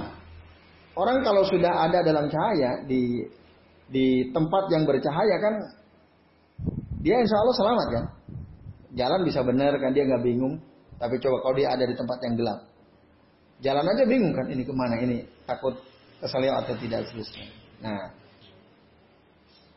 [0.98, 3.26] Orang kalau sudah ada dalam cahaya di
[3.90, 5.54] di tempat yang bercahaya kan
[7.02, 8.06] dia insya Allah selamat kan.
[8.98, 10.58] Jalan bisa benar kan dia nggak bingung.
[11.00, 12.60] Tapi coba kalau dia ada di tempat yang gelap,
[13.60, 15.76] Jalan aja bingung kan ini ke mana ini takut
[16.24, 17.48] kesalio atau tidak seterusnya.
[17.84, 18.08] Nah,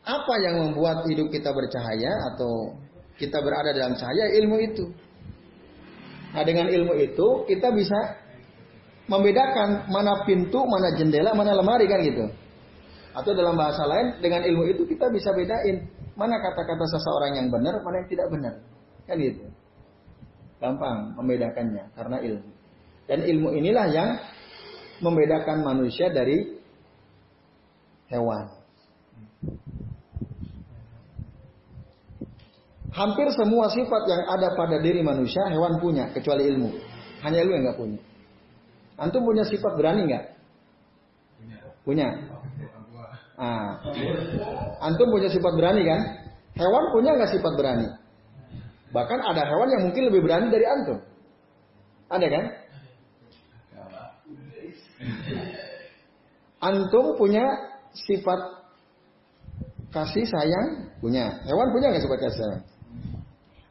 [0.07, 2.79] apa yang membuat hidup kita bercahaya atau
[3.19, 4.85] kita berada dalam cahaya ilmu itu.
[6.31, 8.22] Nah dengan ilmu itu kita bisa
[9.07, 12.25] membedakan mana pintu, mana jendela, mana lemari kan gitu.
[13.13, 15.85] Atau dalam bahasa lain dengan ilmu itu kita bisa bedain
[16.17, 18.53] mana kata-kata seseorang yang benar, mana yang tidak benar.
[19.05, 19.45] Kan gitu.
[20.63, 22.49] Gampang membedakannya karena ilmu.
[23.03, 24.09] Dan ilmu inilah yang
[25.03, 26.55] membedakan manusia dari
[28.07, 28.47] hewan.
[32.93, 36.69] Hampir semua sifat yang ada pada diri manusia hewan punya kecuali ilmu.
[37.25, 37.99] Hanya lu yang nggak punya.
[38.97, 40.23] Antum punya sifat berani nggak?
[41.83, 42.07] Punya.
[43.35, 43.81] Ah.
[44.85, 46.01] Antum punya sifat berani kan?
[46.53, 47.89] Hewan punya nggak sifat berani?
[48.93, 51.01] Bahkan ada hewan yang mungkin lebih berani dari antum.
[52.13, 52.45] Ada kan?
[56.61, 57.43] Antum punya
[57.91, 58.39] sifat
[59.89, 60.93] kasih sayang?
[61.01, 61.41] Punya.
[61.49, 62.63] Hewan punya nggak sifat kasih sayang?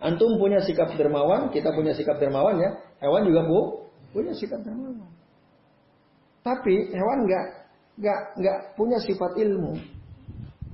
[0.02, 2.74] Antum punya sikap dermawan, kita punya sikap dermawan ya.
[2.98, 3.81] Hewan juga bu,
[4.12, 5.10] punya sikap dermawan.
[6.44, 7.46] Tapi hewan nggak
[7.98, 9.76] nggak nggak punya sifat ilmu.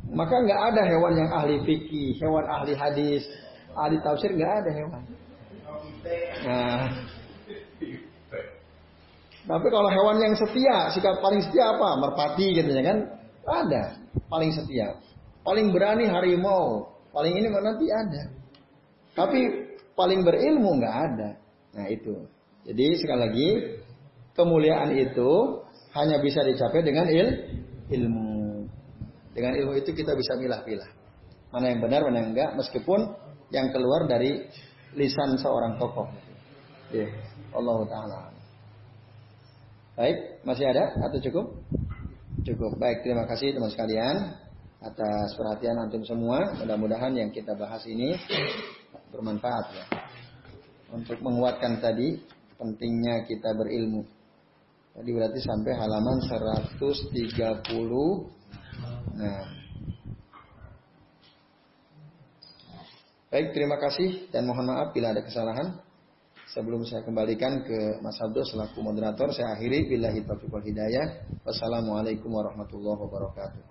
[0.08, 3.22] Maka nggak ada hewan yang ahli fikih, hewan ahli hadis,
[3.76, 5.02] ahli tafsir nggak ada hewan.
[6.48, 6.88] Nah,
[9.48, 11.96] tapi kalau hewan yang setia, sikap paling setia apa?
[11.96, 12.98] Merpati gitu ya kan?
[13.48, 13.82] Ada.
[14.28, 14.92] Paling setia.
[15.40, 16.92] Paling berani harimau.
[17.16, 18.22] Paling ini nanti ada.
[19.16, 19.40] Tapi
[19.96, 21.30] paling berilmu nggak ada.
[21.72, 22.28] Nah itu.
[22.66, 23.48] Jadi sekali lagi
[24.34, 25.62] kemuliaan itu
[25.94, 27.28] hanya bisa dicapai dengan il
[27.90, 28.66] ilmu.
[29.34, 30.90] Dengan ilmu itu kita bisa milah-milah.
[31.54, 32.50] Mana yang benar, mana yang enggak.
[32.58, 33.00] Meskipun
[33.54, 34.44] yang keluar dari
[34.98, 36.08] lisan seorang tokoh.
[36.92, 37.08] Ya,
[37.52, 38.20] Allah taala.
[39.98, 41.46] Baik, masih ada atau cukup?
[42.46, 42.78] Cukup.
[42.78, 44.16] Baik, terima kasih teman sekalian
[44.78, 46.54] atas perhatian antum semua.
[46.54, 48.14] Mudah-mudahan yang kita bahas ini
[49.10, 49.84] bermanfaat ya.
[50.94, 52.22] Untuk menguatkan tadi
[52.58, 54.04] pentingnya kita berilmu.
[54.98, 57.14] Tadi berarti sampai halaman 130.
[59.14, 59.46] Nah.
[63.28, 65.78] Baik, terima kasih dan mohon maaf bila ada kesalahan.
[66.48, 71.28] Sebelum saya kembalikan ke Mas Abdul selaku moderator, saya akhiri bila taufiq wal hidayah.
[71.44, 73.62] Wassalamualaikum warahmatullahi wabarakatuh.